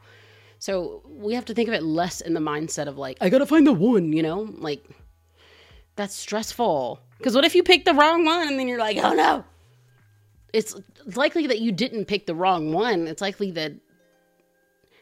so 0.59 1.03
we 1.09 1.35
have 1.35 1.45
to 1.47 1.55
think 1.55 1.69
of 1.69 1.75
it 1.75 1.83
less 1.83 2.21
in 2.21 2.35
the 2.35 2.41
mindset 2.41 2.87
of 2.89 2.99
like, 2.99 3.19
I 3.21 3.29
gotta 3.29 3.47
find 3.47 3.67
the 3.67 3.73
one, 3.73 4.13
you 4.13 4.23
know? 4.23 4.49
Like, 4.59 4.85
that's 5.97 6.15
stressful. 6.15 7.01
Because 7.19 7.35
what 7.35 7.45
if 7.45 7.55
you 7.55 7.63
pick 7.63 7.85
the 7.85 7.95
wrong 7.95 8.25
one 8.25 8.49
and 8.49 8.59
then 8.59 8.69
you're 8.69 8.79
like, 8.79 8.97
oh 8.99 9.13
no? 9.13 9.45
It's 10.53 10.75
likely 11.15 11.47
that 11.49 11.61
you 11.61 11.73
didn't 11.73 12.07
pick 12.07 12.27
the 12.27 12.35
wrong 12.35 12.73
one. 12.73 13.07
It's 13.07 13.21
likely 13.21 13.51
that 13.53 13.73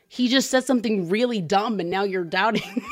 he 0.08 0.28
just 0.28 0.50
said 0.50 0.64
something 0.64 1.08
really 1.08 1.40
dumb 1.40 1.80
and 1.80 1.88
now 1.88 2.02
you're 2.02 2.24
doubting. 2.24 2.84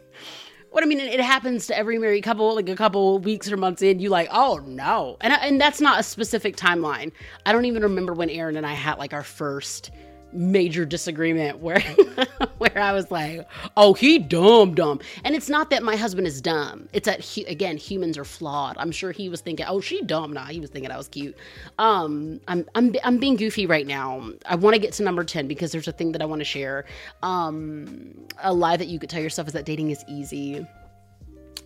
what 0.70 0.84
I 0.84 0.86
mean, 0.86 1.00
it 1.00 1.20
happens 1.20 1.66
to 1.68 1.76
every 1.76 1.98
married 1.98 2.22
couple, 2.22 2.54
like 2.54 2.68
a 2.68 2.76
couple 2.76 3.18
weeks 3.18 3.50
or 3.50 3.56
months 3.56 3.82
in, 3.82 3.98
you 3.98 4.10
like, 4.10 4.28
oh 4.30 4.60
no. 4.64 5.16
And, 5.20 5.32
and 5.32 5.60
that's 5.60 5.80
not 5.80 6.00
a 6.00 6.02
specific 6.02 6.56
timeline. 6.56 7.12
I 7.46 7.52
don't 7.52 7.64
even 7.64 7.82
remember 7.82 8.12
when 8.12 8.30
Aaron 8.30 8.56
and 8.56 8.66
I 8.66 8.74
had 8.74 8.98
like 8.98 9.12
our 9.12 9.24
first 9.24 9.90
major 10.32 10.84
disagreement 10.84 11.58
where 11.58 11.80
where 12.58 12.78
I 12.78 12.92
was 12.92 13.10
like, 13.10 13.48
"Oh, 13.76 13.94
he 13.94 14.18
dumb 14.18 14.74
dumb." 14.74 15.00
And 15.24 15.34
it's 15.34 15.48
not 15.48 15.70
that 15.70 15.82
my 15.82 15.96
husband 15.96 16.26
is 16.26 16.40
dumb. 16.40 16.88
It's 16.92 17.06
that 17.06 17.20
he, 17.20 17.44
again, 17.44 17.76
humans 17.76 18.16
are 18.18 18.24
flawed. 18.24 18.76
I'm 18.78 18.92
sure 18.92 19.12
he 19.12 19.28
was 19.28 19.40
thinking, 19.40 19.66
"Oh, 19.68 19.80
she 19.80 20.02
dumb." 20.02 20.32
Nah, 20.32 20.46
he 20.46 20.60
was 20.60 20.70
thinking 20.70 20.90
I 20.90 20.96
was 20.96 21.08
cute. 21.08 21.36
Um, 21.78 22.40
I'm 22.48 22.66
I'm 22.74 22.94
I'm 23.04 23.18
being 23.18 23.36
goofy 23.36 23.66
right 23.66 23.86
now. 23.86 24.30
I 24.46 24.56
want 24.56 24.74
to 24.74 24.80
get 24.80 24.92
to 24.94 25.02
number 25.02 25.24
10 25.24 25.48
because 25.48 25.72
there's 25.72 25.88
a 25.88 25.92
thing 25.92 26.12
that 26.12 26.22
I 26.22 26.24
want 26.26 26.40
to 26.40 26.44
share. 26.44 26.84
Um, 27.22 28.26
a 28.42 28.52
lie 28.52 28.76
that 28.76 28.88
you 28.88 28.98
could 28.98 29.10
tell 29.10 29.22
yourself 29.22 29.48
is 29.48 29.54
that 29.54 29.64
dating 29.64 29.90
is 29.90 30.04
easy. 30.08 30.66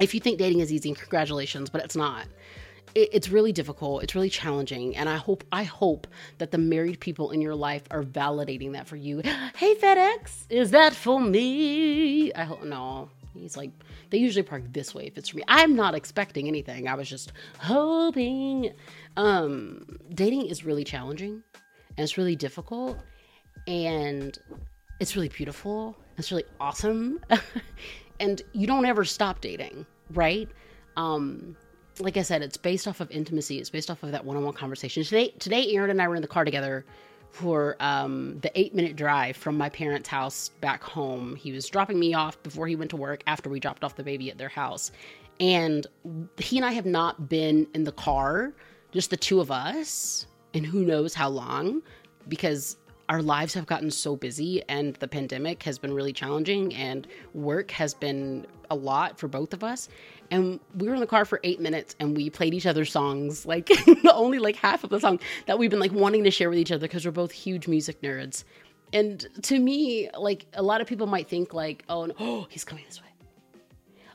If 0.01 0.13
you 0.13 0.21
think 0.21 0.39
dating 0.39 0.59
is 0.61 0.73
easy, 0.73 0.93
congratulations, 0.93 1.71
but 1.71 1.85
it's 1.85 1.95
not 1.95 2.27
it, 2.95 3.11
it's 3.13 3.29
really 3.29 3.53
difficult. 3.53 4.03
It's 4.03 4.15
really 4.15 4.31
challenging, 4.31 4.97
and 4.97 5.09
I 5.09 5.17
hope 5.17 5.45
I 5.53 5.65
hope 5.65 6.07
that 6.39 6.51
the 6.51 6.59
married 6.59 7.01
people 7.01 7.31
in 7.31 7.41
your 7.41 7.55
life 7.55 7.83
are 7.91 8.03
validating 8.03 8.73
that 8.73 8.87
for 8.87 8.97
you. 8.97 9.23
Hey 9.57 9.75
FedEx, 9.77 10.47
is 10.51 10.73
that 10.73 10.95
for 10.95 11.21
me? 11.21 12.33
I 12.33 12.45
hope 12.45 12.65
no. 12.65 13.09
He's 13.35 13.57
like, 13.57 13.71
they 14.11 14.19
usually 14.19 14.43
park 14.43 14.63
this 14.73 14.95
way 14.95 15.07
if 15.07 15.19
it's 15.19 15.31
for 15.31 15.39
me. 15.39 15.43
I'm 15.49 15.75
not 15.75 15.95
expecting 15.95 16.49
anything. 16.49 16.89
I 16.89 16.95
was 16.95 17.09
just 17.09 17.33
hoping. 17.59 18.73
Um, 19.17 19.99
dating 20.13 20.47
is 20.47 20.65
really 20.65 20.85
challenging 20.85 21.43
and 21.97 22.05
it's 22.05 22.17
really 22.17 22.37
difficult 22.37 22.99
and 23.67 24.39
it's 25.01 25.17
really 25.17 25.29
beautiful. 25.29 25.97
It's 26.17 26.31
really 26.31 26.45
awesome. 26.61 27.21
and 28.21 28.43
you 28.53 28.67
don't 28.67 28.85
ever 28.85 29.05
stop 29.05 29.41
dating, 29.41 29.85
right? 30.11 30.49
Um, 30.97 31.57
like 31.99 32.17
I 32.17 32.23
said, 32.23 32.43
it's 32.43 32.57
based 32.57 32.89
off 32.89 33.01
of 33.01 33.11
intimacy. 33.11 33.59
It's 33.59 33.71
based 33.71 33.91
off 33.91 34.03
of 34.03 34.13
that 34.13 34.25
one-on-one 34.25 34.55
conversation. 34.55 35.05
Today, 35.05 35.29
today, 35.39 35.73
Aaron 35.75 35.91
and 35.91 36.03
I 36.03 36.09
were 36.09 36.17
in 36.17 36.23
the 36.23 36.29
car 36.29 36.45
together 36.45 36.85
for 37.31 37.77
um, 37.81 38.39
the 38.41 38.59
eight-minute 38.59 38.97
drive 38.97 39.37
from 39.37 39.57
my 39.59 39.69
parents' 39.69 40.09
house 40.09 40.51
back 40.61 40.83
home. 40.83 41.37
He 41.37 41.53
was 41.53 41.67
dropping 41.69 41.99
me 41.99 42.15
off 42.15 42.41
before 42.43 42.67
he 42.67 42.77
went 42.77 42.91
to 42.91 42.97
work. 42.97 43.23
After 43.27 43.49
we 43.51 43.61
dropped 43.61 43.85
off 43.85 43.97
the 43.97 44.05
baby 44.05 44.31
at 44.31 44.39
their 44.39 44.49
house, 44.49 44.93
and 45.41 45.87
he 46.39 46.57
and 46.57 46.65
I 46.65 46.73
have 46.73 46.87
not 46.87 47.29
been 47.29 47.67
in 47.75 47.85
the 47.85 47.93
car, 47.93 48.53
just 48.93 49.11
the 49.11 49.17
two 49.17 49.41
of 49.41 49.51
us, 49.51 50.27
and 50.53 50.65
who 50.65 50.85
knows 50.85 51.15
how 51.15 51.29
long, 51.29 51.83
because 52.29 52.77
our 53.09 53.23
lives 53.23 53.55
have 53.55 53.67
gotten 53.67 53.91
so 53.91 54.17
busy 54.17 54.63
and 54.69 54.95
the 54.97 55.09
pandemic 55.09 55.63
has 55.65 55.79
been 55.79 55.93
really 55.93 56.13
challenging 56.13 56.75
and 56.75 57.07
work 57.35 57.71
has 57.71 57.95
been 57.95 58.47
a 58.71 58.75
lot 58.75 59.19
for 59.19 59.29
both 59.29 59.53
of 59.53 59.63
us. 59.63 59.89
And 60.31 60.59
we 60.75 60.89
were 60.89 60.95
in 60.95 61.01
the 61.01 61.07
car 61.07 61.25
for 61.25 61.39
eight 61.45 61.61
minutes 61.61 61.95
and 62.01 62.17
we 62.17 62.31
played 62.31 62.55
each 62.55 62.67
other's 62.67 62.91
songs 62.91 63.45
like 63.45 63.71
only 64.13 64.39
like 64.39 64.57
half 64.57 64.85
of 64.85 64.91
the 64.91 65.01
song 65.01 65.21
that 65.47 65.59
we've 65.59 65.71
been 65.71 65.81
like 65.81 65.93
wanting 65.93 66.25
to 66.25 66.31
share 66.31 66.49
with 66.49 66.59
each 66.59 66.73
other 66.73 66.81
because 66.81 67.05
we're 67.05 67.13
both 67.13 67.33
huge 67.33 67.69
music 67.69 68.01
nerds. 68.01 68.45
And 68.93 69.27
to 69.43 69.59
me 69.59 70.09
like 70.17 70.47
a 70.55 70.63
lot 70.63 70.81
of 70.81 70.87
people 70.87 71.07
might 71.07 71.29
think 71.29 71.53
like 71.53 71.85
oh 71.89 72.07
no, 72.07 72.15
oh 72.19 72.47
he's 72.51 72.65
coming 72.65 72.85
this 72.87 73.03
way. 73.03 73.09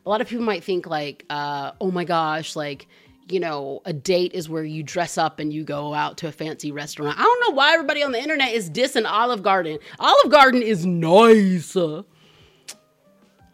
A 0.05 0.09
lot 0.09 0.21
of 0.21 0.27
people 0.27 0.45
might 0.45 0.63
think 0.63 0.87
like 0.87 1.25
uh, 1.29 1.73
oh 1.79 1.91
my 1.91 2.05
gosh 2.05 2.55
like 2.55 2.87
you 3.31 3.39
know 3.39 3.81
a 3.85 3.93
date 3.93 4.33
is 4.33 4.49
where 4.49 4.63
you 4.63 4.83
dress 4.83 5.17
up 5.17 5.39
and 5.39 5.53
you 5.53 5.63
go 5.63 5.93
out 5.93 6.17
to 6.17 6.27
a 6.27 6.31
fancy 6.31 6.71
restaurant 6.71 7.17
i 7.17 7.21
don't 7.21 7.47
know 7.47 7.55
why 7.55 7.73
everybody 7.73 8.03
on 8.03 8.11
the 8.11 8.21
internet 8.21 8.51
is 8.51 8.69
dissing 8.69 9.05
olive 9.05 9.43
garden 9.43 9.77
olive 9.99 10.31
garden 10.31 10.61
is 10.61 10.85
nice 10.85 11.75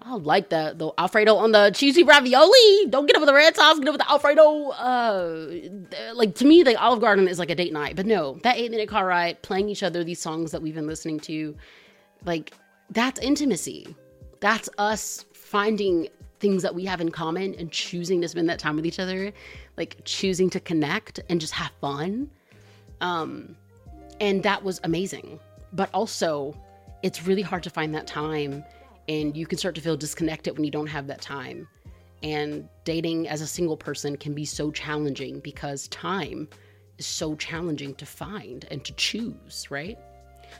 I 0.07 0.13
like 0.13 0.49
that 0.49 0.77
though. 0.77 0.93
Alfredo 0.99 1.35
on 1.35 1.51
the 1.51 1.71
cheesy 1.73 2.03
ravioli. 2.03 2.85
Don't 2.89 3.07
get 3.07 3.15
it 3.15 3.19
with 3.19 3.27
the 3.27 3.33
red 3.33 3.55
sauce. 3.55 3.79
Get 3.79 3.87
it 3.87 3.91
with 3.91 4.01
the 4.01 4.09
Alfredo. 4.11 4.69
Uh, 4.69 5.47
like 6.13 6.35
to 6.35 6.45
me, 6.45 6.61
the 6.61 6.79
Olive 6.79 7.01
Garden 7.01 7.27
is 7.27 7.39
like 7.39 7.49
a 7.49 7.55
date 7.55 7.73
night. 7.73 7.95
But 7.95 8.05
no, 8.05 8.37
that 8.43 8.57
eight 8.57 8.69
minute 8.69 8.87
car 8.87 9.07
ride, 9.07 9.41
playing 9.41 9.67
each 9.67 9.81
other 9.81 10.03
these 10.03 10.21
songs 10.21 10.51
that 10.51 10.61
we've 10.61 10.75
been 10.75 10.85
listening 10.85 11.19
to, 11.21 11.57
like 12.23 12.53
that's 12.91 13.19
intimacy. 13.19 13.95
That's 14.41 14.69
us 14.77 15.25
finding 15.33 16.09
things 16.39 16.61
that 16.63 16.73
we 16.73 16.85
have 16.85 17.01
in 17.01 17.11
common 17.11 17.55
and 17.55 17.71
choosing 17.71 18.21
to 18.21 18.27
spend 18.27 18.49
that 18.49 18.59
time 18.59 18.75
with 18.75 18.85
each 18.85 18.99
other, 18.99 19.31
like 19.77 19.97
choosing 20.05 20.49
to 20.51 20.59
connect 20.59 21.19
and 21.29 21.39
just 21.39 21.53
have 21.53 21.71
fun. 21.81 22.29
Um, 23.01 23.55
and 24.19 24.43
that 24.43 24.63
was 24.63 24.79
amazing. 24.83 25.39
But 25.73 25.89
also, 25.93 26.55
it's 27.03 27.25
really 27.25 27.41
hard 27.41 27.63
to 27.63 27.69
find 27.69 27.93
that 27.95 28.07
time 28.07 28.63
and 29.07 29.35
you 29.37 29.45
can 29.45 29.57
start 29.57 29.75
to 29.75 29.81
feel 29.81 29.97
disconnected 29.97 30.55
when 30.55 30.63
you 30.63 30.71
don't 30.71 30.87
have 30.87 31.07
that 31.07 31.21
time. 31.21 31.67
And 32.23 32.67
dating 32.85 33.27
as 33.27 33.41
a 33.41 33.47
single 33.47 33.77
person 33.77 34.17
can 34.17 34.33
be 34.33 34.45
so 34.45 34.71
challenging 34.71 35.39
because 35.39 35.87
time 35.89 36.47
is 36.97 37.05
so 37.05 37.35
challenging 37.35 37.93
to 37.95 38.05
find 38.05 38.65
and 38.71 38.83
to 38.83 38.93
choose, 38.93 39.69
right? 39.69 39.97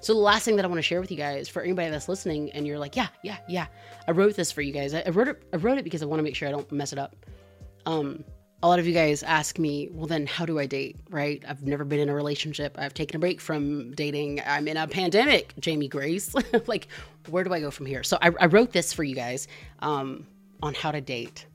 So 0.02 0.14
the 0.14 0.20
last 0.20 0.46
thing 0.46 0.56
that 0.58 0.66
I 0.66 0.68
want 0.68 0.80
to 0.80 0.84
share 0.84 1.02
with 1.02 1.12
you 1.12 1.18
guys 1.18 1.48
for 1.50 1.62
anybody 1.62 1.90
that's 1.90 2.10
listening 2.10 2.52
and 2.52 2.66
you're 2.66 2.80
like, 2.80 2.96
yeah, 2.96 3.08
yeah, 3.24 3.38
yeah, 3.48 3.68
I 4.08 4.12
wrote 4.12 4.36
this 4.36 4.52
for 4.52 4.62
you 4.62 4.72
guys. 4.72 4.94
I, 4.94 5.10
wrote 5.10 5.28
it. 5.28 5.44
I 5.54 5.58
wrote 5.58 5.78
it 5.78 5.84
because 5.84 6.02
I 6.02 6.06
want 6.06 6.20
to 6.20 6.24
make 6.24 6.36
sure 6.36 6.48
I 6.48 6.52
don't 6.52 6.70
mess 6.72 6.94
it 6.94 7.00
up. 7.00 7.16
Um, 7.86 8.24
a 8.64 8.68
lot 8.68 8.80
of 8.80 8.88
you 8.88 8.94
guys 8.94 9.22
ask 9.22 9.60
me, 9.60 9.90
well, 9.92 10.08
then 10.08 10.26
how 10.26 10.46
do 10.46 10.60
I 10.60 10.66
date? 10.66 10.98
Right? 11.10 11.44
I've 11.48 11.64
never 11.64 11.84
been 11.84 12.00
in 12.00 12.10
a 12.10 12.16
relationship. 12.16 12.76
I've 12.80 12.94
taken 12.94 13.16
a 13.16 13.20
break 13.20 13.40
from 13.40 13.92
dating. 13.92 14.42
I'm 14.46 14.68
in 14.68 14.78
a 14.78 14.88
pandemic, 14.88 15.54
Jamie 15.60 15.88
Grace. 15.88 16.34
like, 16.68 16.88
where 17.30 17.44
do 17.44 17.54
I 17.54 17.60
go 17.60 17.70
from 17.70 17.86
here? 17.86 18.04
So 18.04 18.18
I, 18.22 18.32
I 18.40 18.46
wrote 18.48 18.72
this 18.72 18.94
for 18.94 19.04
you 19.04 19.16
guys 19.16 19.48
um, 19.80 20.26
on 20.64 20.74
how 20.74 20.92
to 20.92 21.02
date. 21.02 21.46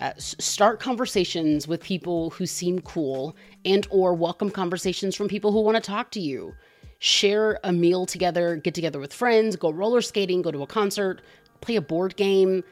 Uh, 0.00 0.12
start 0.18 0.80
conversations 0.80 1.66
with 1.66 1.80
people 1.82 2.30
who 2.30 2.46
seem 2.46 2.80
cool 2.80 3.36
and 3.64 3.86
or 3.90 4.12
welcome 4.12 4.50
conversations 4.50 5.14
from 5.14 5.28
people 5.28 5.52
who 5.52 5.60
want 5.60 5.76
to 5.76 5.80
talk 5.80 6.10
to 6.10 6.20
you 6.20 6.54
share 6.98 7.58
a 7.64 7.72
meal 7.72 8.06
together 8.06 8.56
get 8.56 8.74
together 8.74 8.98
with 8.98 9.12
friends 9.12 9.56
go 9.56 9.70
roller 9.70 10.00
skating 10.00 10.42
go 10.42 10.50
to 10.50 10.62
a 10.62 10.66
concert 10.66 11.20
play 11.60 11.76
a 11.76 11.80
board 11.80 12.16
game 12.16 12.62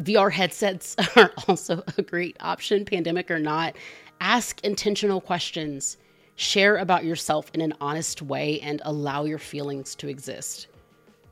VR 0.00 0.30
headsets 0.30 0.96
are 1.16 1.32
also 1.48 1.82
a 1.98 2.02
great 2.02 2.36
option, 2.40 2.84
pandemic 2.84 3.30
or 3.30 3.38
not. 3.38 3.76
Ask 4.20 4.60
intentional 4.64 5.20
questions. 5.20 5.96
Share 6.36 6.76
about 6.76 7.04
yourself 7.04 7.50
in 7.54 7.60
an 7.60 7.74
honest 7.80 8.22
way 8.22 8.60
and 8.60 8.80
allow 8.84 9.24
your 9.24 9.38
feelings 9.38 9.94
to 9.96 10.08
exist. 10.08 10.68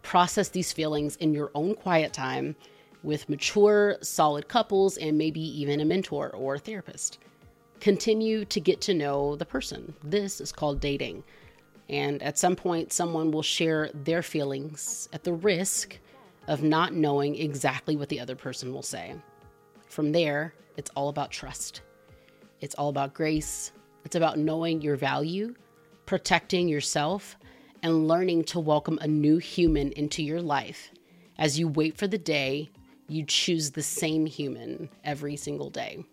Process 0.02 0.48
these 0.48 0.72
feelings 0.72 1.16
in 1.16 1.32
your 1.32 1.50
own 1.54 1.74
quiet 1.74 2.12
time 2.12 2.54
with 3.02 3.28
mature, 3.28 3.96
solid 4.00 4.48
couples 4.48 4.96
and 4.96 5.18
maybe 5.18 5.40
even 5.40 5.80
a 5.80 5.84
mentor 5.84 6.30
or 6.30 6.54
a 6.54 6.58
therapist. 6.58 7.18
Continue 7.80 8.44
to 8.44 8.60
get 8.60 8.80
to 8.82 8.94
know 8.94 9.34
the 9.34 9.44
person. 9.44 9.94
This 10.04 10.40
is 10.40 10.52
called 10.52 10.80
dating. 10.80 11.24
And 11.88 12.22
at 12.22 12.38
some 12.38 12.56
point, 12.56 12.92
someone 12.92 13.30
will 13.30 13.42
share 13.42 13.90
their 13.92 14.22
feelings 14.22 15.08
at 15.12 15.24
the 15.24 15.32
risk 15.32 15.98
of 16.48 16.62
not 16.62 16.94
knowing 16.94 17.36
exactly 17.36 17.96
what 17.96 18.08
the 18.08 18.20
other 18.20 18.36
person 18.36 18.72
will 18.72 18.82
say. 18.82 19.14
From 19.88 20.12
there, 20.12 20.54
it's 20.76 20.90
all 20.96 21.08
about 21.08 21.30
trust. 21.30 21.82
It's 22.60 22.74
all 22.76 22.88
about 22.88 23.14
grace. 23.14 23.72
It's 24.04 24.16
about 24.16 24.38
knowing 24.38 24.80
your 24.80 24.96
value, 24.96 25.54
protecting 26.06 26.68
yourself, 26.68 27.36
and 27.82 28.08
learning 28.08 28.44
to 28.44 28.60
welcome 28.60 28.98
a 29.00 29.06
new 29.06 29.38
human 29.38 29.92
into 29.92 30.22
your 30.22 30.40
life 30.40 30.92
as 31.38 31.58
you 31.58 31.68
wait 31.68 31.96
for 31.98 32.06
the 32.06 32.18
day 32.18 32.70
you 33.08 33.24
choose 33.24 33.70
the 33.70 33.82
same 33.82 34.26
human 34.26 34.88
every 35.04 35.36
single 35.36 35.70
day. 35.70 36.04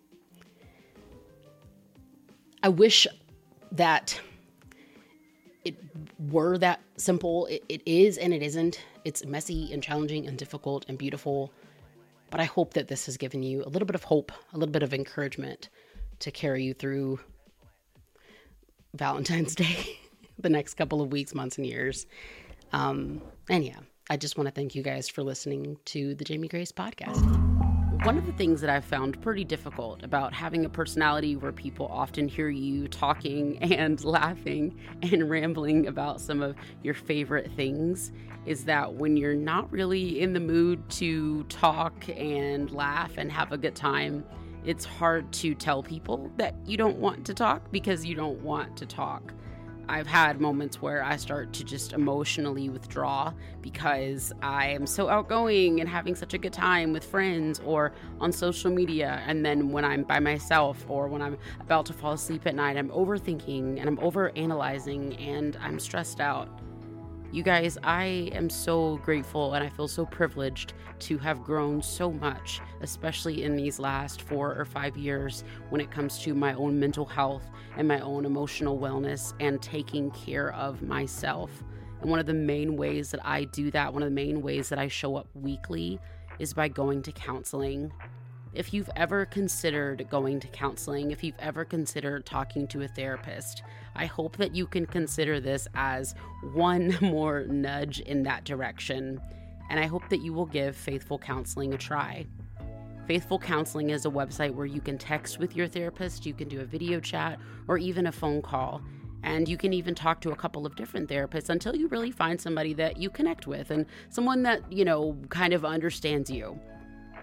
I 2.62 2.70
wish 2.70 3.08
that 3.72 4.20
were 6.20 6.58
that 6.58 6.82
simple. 6.98 7.46
It, 7.48 7.64
it 7.70 7.82
is 7.86 8.18
and 8.18 8.34
it 8.34 8.44
isn't. 8.44 8.82
It's 9.06 9.26
messy 9.26 9.72
and 9.74 9.82
challenging 9.82 10.28
and 10.28 10.38
difficult 10.38 10.86
and 10.88 10.98
beautiful. 10.98 11.52
But 12.30 12.40
I 12.40 12.46
hope 12.46 12.74
that 12.74 12.88
this 12.88 13.06
has 13.08 13.18
given 13.18 13.42
you 13.42 13.64
a 13.64 13.70
little 13.70 13.86
bit 13.86 13.96
of 13.96 14.04
hope, 14.04 14.32
a 14.54 14.58
little 14.58 14.72
bit 14.72 14.84
of 14.84 14.94
encouragement 14.94 15.70
to 16.20 16.32
carry 16.32 16.64
you 16.64 16.74
through 16.74 17.20
Valentine's 18.94 19.56
Day, 19.56 19.98
the 20.38 20.50
next 20.50 20.76
couple 20.76 21.02
of 21.02 21.12
weeks, 21.12 21.34
months, 21.34 21.58
and 21.58 21.66
years. 21.66 22.06
Um, 22.72 23.22
and 23.50 23.66
yeah, 23.66 23.80
I 24.10 24.18
just 24.18 24.38
want 24.38 24.48
to 24.48 24.52
thank 24.52 24.76
you 24.76 24.84
guys 24.84 25.10
for 25.10 25.24
listening 25.24 25.78
to 25.86 26.14
the 26.16 26.24
Jamie 26.24 26.48
Grace 26.48 26.72
podcast. 26.72 27.59
One 28.04 28.18
of 28.18 28.26
the 28.26 28.32
things 28.32 28.62
that 28.62 28.70
I've 28.70 28.86
found 28.86 29.22
pretty 29.22 29.44
difficult 29.44 30.04
about 30.04 30.34
having 30.34 30.64
a 30.64 30.70
personality 30.70 31.36
where 31.36 31.52
people 31.52 31.86
often 31.92 32.30
hear 32.30 32.48
you 32.48 32.88
talking 32.88 33.58
and 33.62 34.02
laughing 34.06 34.80
and 35.02 35.30
rambling 35.30 35.86
about 35.86 36.22
some 36.22 36.42
of 36.42 36.56
your 36.82 36.94
favorite 36.94 37.52
things 37.58 38.14
is 38.46 38.64
that 38.64 38.94
when 38.94 39.18
you're 39.18 39.36
not 39.36 39.70
really 39.70 40.22
in 40.22 40.32
the 40.32 40.40
mood 40.40 40.90
to 40.92 41.44
talk 41.44 42.08
and 42.16 42.72
laugh 42.72 43.18
and 43.18 43.30
have 43.30 43.52
a 43.52 43.58
good 43.58 43.76
time, 43.76 44.24
it's 44.64 44.86
hard 44.86 45.30
to 45.34 45.54
tell 45.54 45.84
people 45.84 46.32
that 46.38 46.56
you 46.66 46.78
don't 46.78 46.98
want 46.98 47.26
to 47.26 47.34
talk 47.34 47.70
because 47.70 48.06
you 48.06 48.16
don't 48.16 48.40
want 48.42 48.78
to 48.78 48.86
talk. 48.86 49.34
I've 49.90 50.06
had 50.06 50.40
moments 50.40 50.84
where 50.84 51.04
I 51.04 51.16
start 51.16 51.52
to 51.54 51.64
just 51.64 51.94
emotionally 51.94 52.70
withdraw 52.70 53.34
because 53.60 54.32
I 54.40 54.68
am 54.68 54.86
so 54.86 55.10
outgoing 55.10 55.80
and 55.80 55.90
having 55.90 56.14
such 56.14 56.36
a 56.36 56.38
good 56.38 56.54
time 56.54 56.94
with 56.94 57.04
friends 57.04 57.60
or 57.66 57.94
on 58.22 58.32
social 58.32 58.70
media. 58.70 59.24
And 59.26 59.44
then 59.44 59.72
when 59.72 59.84
I'm 59.84 60.04
by 60.04 60.20
myself 60.20 60.86
or 60.88 61.08
when 61.08 61.24
I'm 61.24 61.40
about 61.60 61.88
to 61.88 61.94
fall 61.94 62.14
asleep 62.14 62.46
at 62.46 62.54
night, 62.54 62.78
I'm 62.78 62.90
overthinking 62.90 63.80
and 63.80 63.90
I'm 63.90 63.98
overanalyzing 63.98 65.20
and 65.20 65.58
I'm 65.60 65.80
stressed 65.80 66.20
out. 66.20 66.50
You 67.32 67.42
guys, 67.42 67.78
I 67.84 68.32
am 68.34 68.50
so 68.50 68.98
grateful 68.98 69.54
and 69.56 69.64
I 69.64 69.70
feel 69.70 69.88
so 69.88 70.06
privileged 70.06 70.74
to 71.00 71.18
have 71.20 71.44
grown 71.44 71.82
so 71.82 72.12
much, 72.12 72.60
especially 72.82 73.44
in 73.44 73.56
these 73.56 73.80
last 73.80 74.22
four 74.22 74.56
or 74.56 74.66
five 74.66 74.98
years 74.98 75.44
when 75.70 75.82
it 75.82 75.90
comes 75.90 76.20
to 76.20 76.36
my 76.36 76.54
own 76.54 76.80
mental 76.80 77.06
health 77.06 77.50
and 77.78 77.88
my 77.88 78.00
own 78.00 78.26
emotional 78.26 78.78
wellness 78.80 79.34
and 79.40 79.62
taking 79.62 80.12
care 80.12 80.54
of 80.54 80.82
myself. 80.82 81.52
And 82.02 82.10
one 82.10 82.20
of 82.20 82.26
the 82.26 82.34
main 82.34 82.78
ways 82.78 83.12
that 83.12 83.26
I 83.26 83.46
do 83.46 83.72
that, 83.72 83.94
one 83.94 84.04
of 84.04 84.10
the 84.10 84.16
main 84.16 84.42
ways 84.42 84.70
that 84.70 84.80
I 84.80 84.88
show 84.88 85.16
up 85.16 85.28
weekly, 85.34 86.00
is 86.40 86.54
by 86.54 86.68
going 86.68 87.02
to 87.04 87.12
counseling. 87.12 87.92
If 88.54 88.74
you've 88.74 88.90
ever 88.96 89.26
considered 89.26 90.08
going 90.10 90.40
to 90.40 90.48
counseling, 90.48 91.12
if 91.12 91.24
you've 91.24 91.36
ever 91.40 91.66
considered 91.66 92.26
talking 92.26 92.68
to 92.70 92.82
a 92.82 92.88
therapist, 92.88 93.64
I 93.96 94.06
hope 94.06 94.38
that 94.38 94.56
you 94.56 94.66
can 94.66 94.86
consider 94.86 95.40
this 95.40 95.68
as 95.76 96.16
one 96.54 96.98
more 97.02 97.46
nudge 97.46 98.00
in 98.00 98.24
that 98.24 98.46
direction. 98.46 99.22
And 99.70 99.80
I 99.80 99.86
hope 99.86 100.10
that 100.10 100.22
you 100.22 100.34
will 100.34 100.48
give 100.48 100.76
Faithful 100.76 101.20
Counseling 101.20 101.74
a 101.74 101.78
try. 101.78 102.26
Faithful 103.10 103.40
Counseling 103.40 103.90
is 103.90 104.06
a 104.06 104.10
website 104.12 104.54
where 104.54 104.68
you 104.68 104.80
can 104.80 104.96
text 104.96 105.40
with 105.40 105.56
your 105.56 105.68
therapist, 105.68 106.28
you 106.28 106.34
can 106.36 106.48
do 106.48 106.62
a 106.62 106.64
video 106.64 107.00
chat, 107.00 107.40
or 107.68 107.80
even 107.80 108.06
a 108.06 108.12
phone 108.12 108.40
call. 108.40 108.84
And 109.24 109.50
you 109.50 109.58
can 109.58 109.74
even 109.74 109.96
talk 109.96 110.22
to 110.22 110.30
a 110.30 110.36
couple 110.36 110.64
of 110.64 110.76
different 110.76 111.10
therapists 111.10 111.50
until 111.50 111.76
you 111.76 111.88
really 111.88 112.12
find 112.12 112.40
somebody 112.40 112.72
that 112.76 112.98
you 112.98 113.10
connect 113.10 113.48
with 113.48 113.72
and 113.72 113.88
someone 114.10 114.44
that, 114.44 114.72
you 114.72 114.86
know, 114.86 115.18
kind 115.30 115.54
of 115.54 115.66
understands 115.66 116.30
you. 116.30 116.60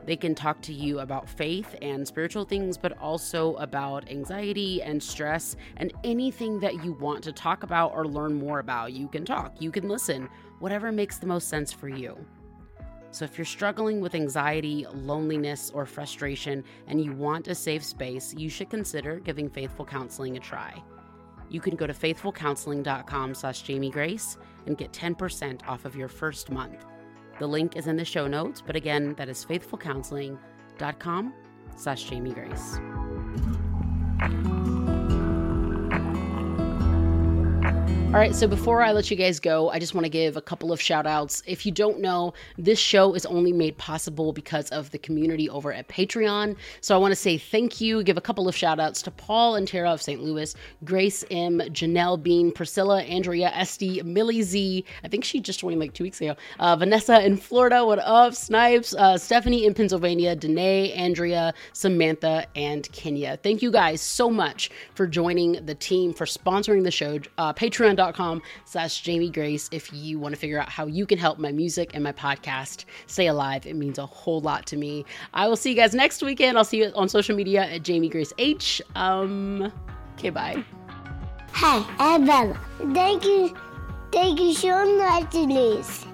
They 0.04 0.16
can 0.16 0.34
talk 0.34 0.60
to 0.62 0.72
you 0.72 0.98
about 0.98 1.28
faith 1.28 1.76
and 1.80 2.04
spiritual 2.04 2.46
things, 2.46 2.76
but 2.76 2.98
also 2.98 3.54
about 3.54 4.10
anxiety 4.10 4.82
and 4.82 5.00
stress 5.00 5.54
and 5.76 5.92
anything 6.02 6.58
that 6.58 6.82
you 6.82 6.94
want 6.94 7.22
to 7.22 7.32
talk 7.32 7.62
about 7.62 7.92
or 7.94 8.08
learn 8.08 8.34
more 8.34 8.58
about. 8.58 8.92
You 8.92 9.06
can 9.06 9.24
talk, 9.24 9.54
you 9.62 9.70
can 9.70 9.88
listen, 9.88 10.28
whatever 10.58 10.90
makes 10.90 11.18
the 11.18 11.28
most 11.28 11.48
sense 11.48 11.72
for 11.72 11.88
you. 11.88 12.26
So, 13.16 13.24
if 13.24 13.38
you're 13.38 13.46
struggling 13.46 14.02
with 14.02 14.14
anxiety, 14.14 14.84
loneliness, 14.92 15.70
or 15.72 15.86
frustration, 15.86 16.62
and 16.86 17.02
you 17.02 17.14
want 17.14 17.48
a 17.48 17.54
safe 17.54 17.82
space, 17.82 18.34
you 18.36 18.50
should 18.50 18.68
consider 18.68 19.20
giving 19.20 19.48
Faithful 19.48 19.86
Counseling 19.86 20.36
a 20.36 20.40
try. 20.40 20.74
You 21.48 21.62
can 21.62 21.76
go 21.76 21.86
to 21.86 21.94
faithfulcounseling.com 21.94 23.34
slash 23.34 23.62
Jamie 23.62 23.88
Grace 23.88 24.36
and 24.66 24.76
get 24.76 24.92
10% 24.92 25.66
off 25.66 25.86
of 25.86 25.96
your 25.96 26.08
first 26.08 26.50
month. 26.50 26.84
The 27.38 27.46
link 27.46 27.74
is 27.74 27.86
in 27.86 27.96
the 27.96 28.04
show 28.04 28.26
notes, 28.26 28.60
but 28.60 28.76
again, 28.76 29.14
that 29.14 29.30
is 29.30 29.46
faithfulcounseling.com 29.46 31.34
slash 31.74 32.04
Jamie 32.04 32.34
Grace. 32.34 32.78
All 38.16 38.22
right, 38.22 38.34
so 38.34 38.48
before 38.48 38.80
I 38.80 38.92
let 38.92 39.10
you 39.10 39.16
guys 39.18 39.38
go, 39.38 39.68
I 39.68 39.78
just 39.78 39.92
want 39.92 40.06
to 40.06 40.08
give 40.08 40.38
a 40.38 40.40
couple 40.40 40.72
of 40.72 40.80
shout 40.80 41.06
outs. 41.06 41.42
If 41.46 41.66
you 41.66 41.70
don't 41.70 42.00
know, 42.00 42.32
this 42.56 42.78
show 42.78 43.12
is 43.12 43.26
only 43.26 43.52
made 43.52 43.76
possible 43.76 44.32
because 44.32 44.70
of 44.70 44.90
the 44.90 44.96
community 44.96 45.50
over 45.50 45.70
at 45.70 45.86
Patreon. 45.88 46.56
So 46.80 46.94
I 46.94 46.98
want 46.98 47.12
to 47.12 47.14
say 47.14 47.36
thank 47.36 47.78
you, 47.78 48.02
give 48.02 48.16
a 48.16 48.22
couple 48.22 48.48
of 48.48 48.56
shout 48.56 48.80
outs 48.80 49.02
to 49.02 49.10
Paul 49.10 49.56
and 49.56 49.68
Tara 49.68 49.90
of 49.90 50.00
St. 50.00 50.22
Louis, 50.22 50.54
Grace 50.82 51.26
M, 51.30 51.58
Janelle 51.58 52.22
Bean, 52.22 52.52
Priscilla, 52.52 53.02
Andrea, 53.02 53.50
Esty, 53.54 54.00
Millie 54.00 54.40
Z. 54.40 54.86
I 55.04 55.08
think 55.08 55.22
she 55.22 55.38
just 55.38 55.60
joined 55.60 55.78
like 55.78 55.92
two 55.92 56.04
weeks 56.04 56.22
ago. 56.22 56.36
Uh, 56.58 56.74
Vanessa 56.74 57.22
in 57.22 57.36
Florida, 57.36 57.84
what 57.84 57.98
up? 57.98 58.34
Snipes, 58.34 58.94
uh, 58.94 59.18
Stephanie 59.18 59.66
in 59.66 59.74
Pennsylvania, 59.74 60.34
Danae, 60.34 60.90
Andrea, 60.92 61.52
Samantha, 61.74 62.46
and 62.56 62.90
Kenya. 62.92 63.38
Thank 63.42 63.60
you 63.60 63.70
guys 63.70 64.00
so 64.00 64.30
much 64.30 64.70
for 64.94 65.06
joining 65.06 65.66
the 65.66 65.74
team, 65.74 66.14
for 66.14 66.24
sponsoring 66.24 66.82
the 66.82 66.90
show. 66.90 67.20
Uh, 67.36 67.52
Patreon.com 67.52 68.05
patreon.com 68.06 68.42
slash 68.64 69.00
Jamie 69.02 69.30
Grace 69.30 69.68
if 69.72 69.92
you 69.92 70.18
want 70.18 70.34
to 70.34 70.40
figure 70.40 70.58
out 70.60 70.68
how 70.68 70.86
you 70.86 71.06
can 71.06 71.18
help 71.18 71.38
my 71.38 71.52
music 71.52 71.90
and 71.94 72.02
my 72.04 72.12
podcast 72.12 72.84
stay 73.06 73.26
alive. 73.26 73.66
It 73.66 73.76
means 73.76 73.98
a 73.98 74.06
whole 74.06 74.40
lot 74.40 74.66
to 74.66 74.76
me. 74.76 75.04
I 75.34 75.48
will 75.48 75.56
see 75.56 75.70
you 75.70 75.76
guys 75.76 75.94
next 75.94 76.22
weekend. 76.22 76.56
I'll 76.58 76.64
see 76.64 76.78
you 76.78 76.92
on 76.94 77.08
social 77.08 77.36
media 77.36 77.64
at 77.64 77.82
Jamie 77.82 78.08
Grace 78.08 78.32
H. 78.38 78.82
Um, 78.94 79.72
okay, 80.14 80.30
bye. 80.30 80.64
Hi, 81.52 81.84
I'm 81.98 82.26
Bella. 82.26 82.58
Thank 82.92 83.24
you. 83.24 83.56
Thank 84.12 84.40
you 84.40 84.54
so 84.54 84.98
much, 84.98 85.34
Liz. 85.34 86.06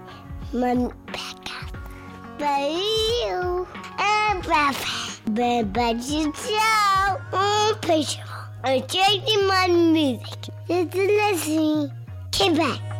My 0.52 0.74
podcast. 1.06 1.72
Bye. 2.38 2.68
you. 3.24 3.66
And 3.98 4.42
bye. 4.44 4.74
Bye. 5.30 5.62
Bye. 7.80 8.00
Show 8.02 8.31
I'm 8.64 8.86
changing 8.86 9.46
my 9.48 9.66
music. 9.66 10.50
Just 10.68 10.94
listening. 10.94 11.90
Come 12.30 12.54
back. 12.54 12.91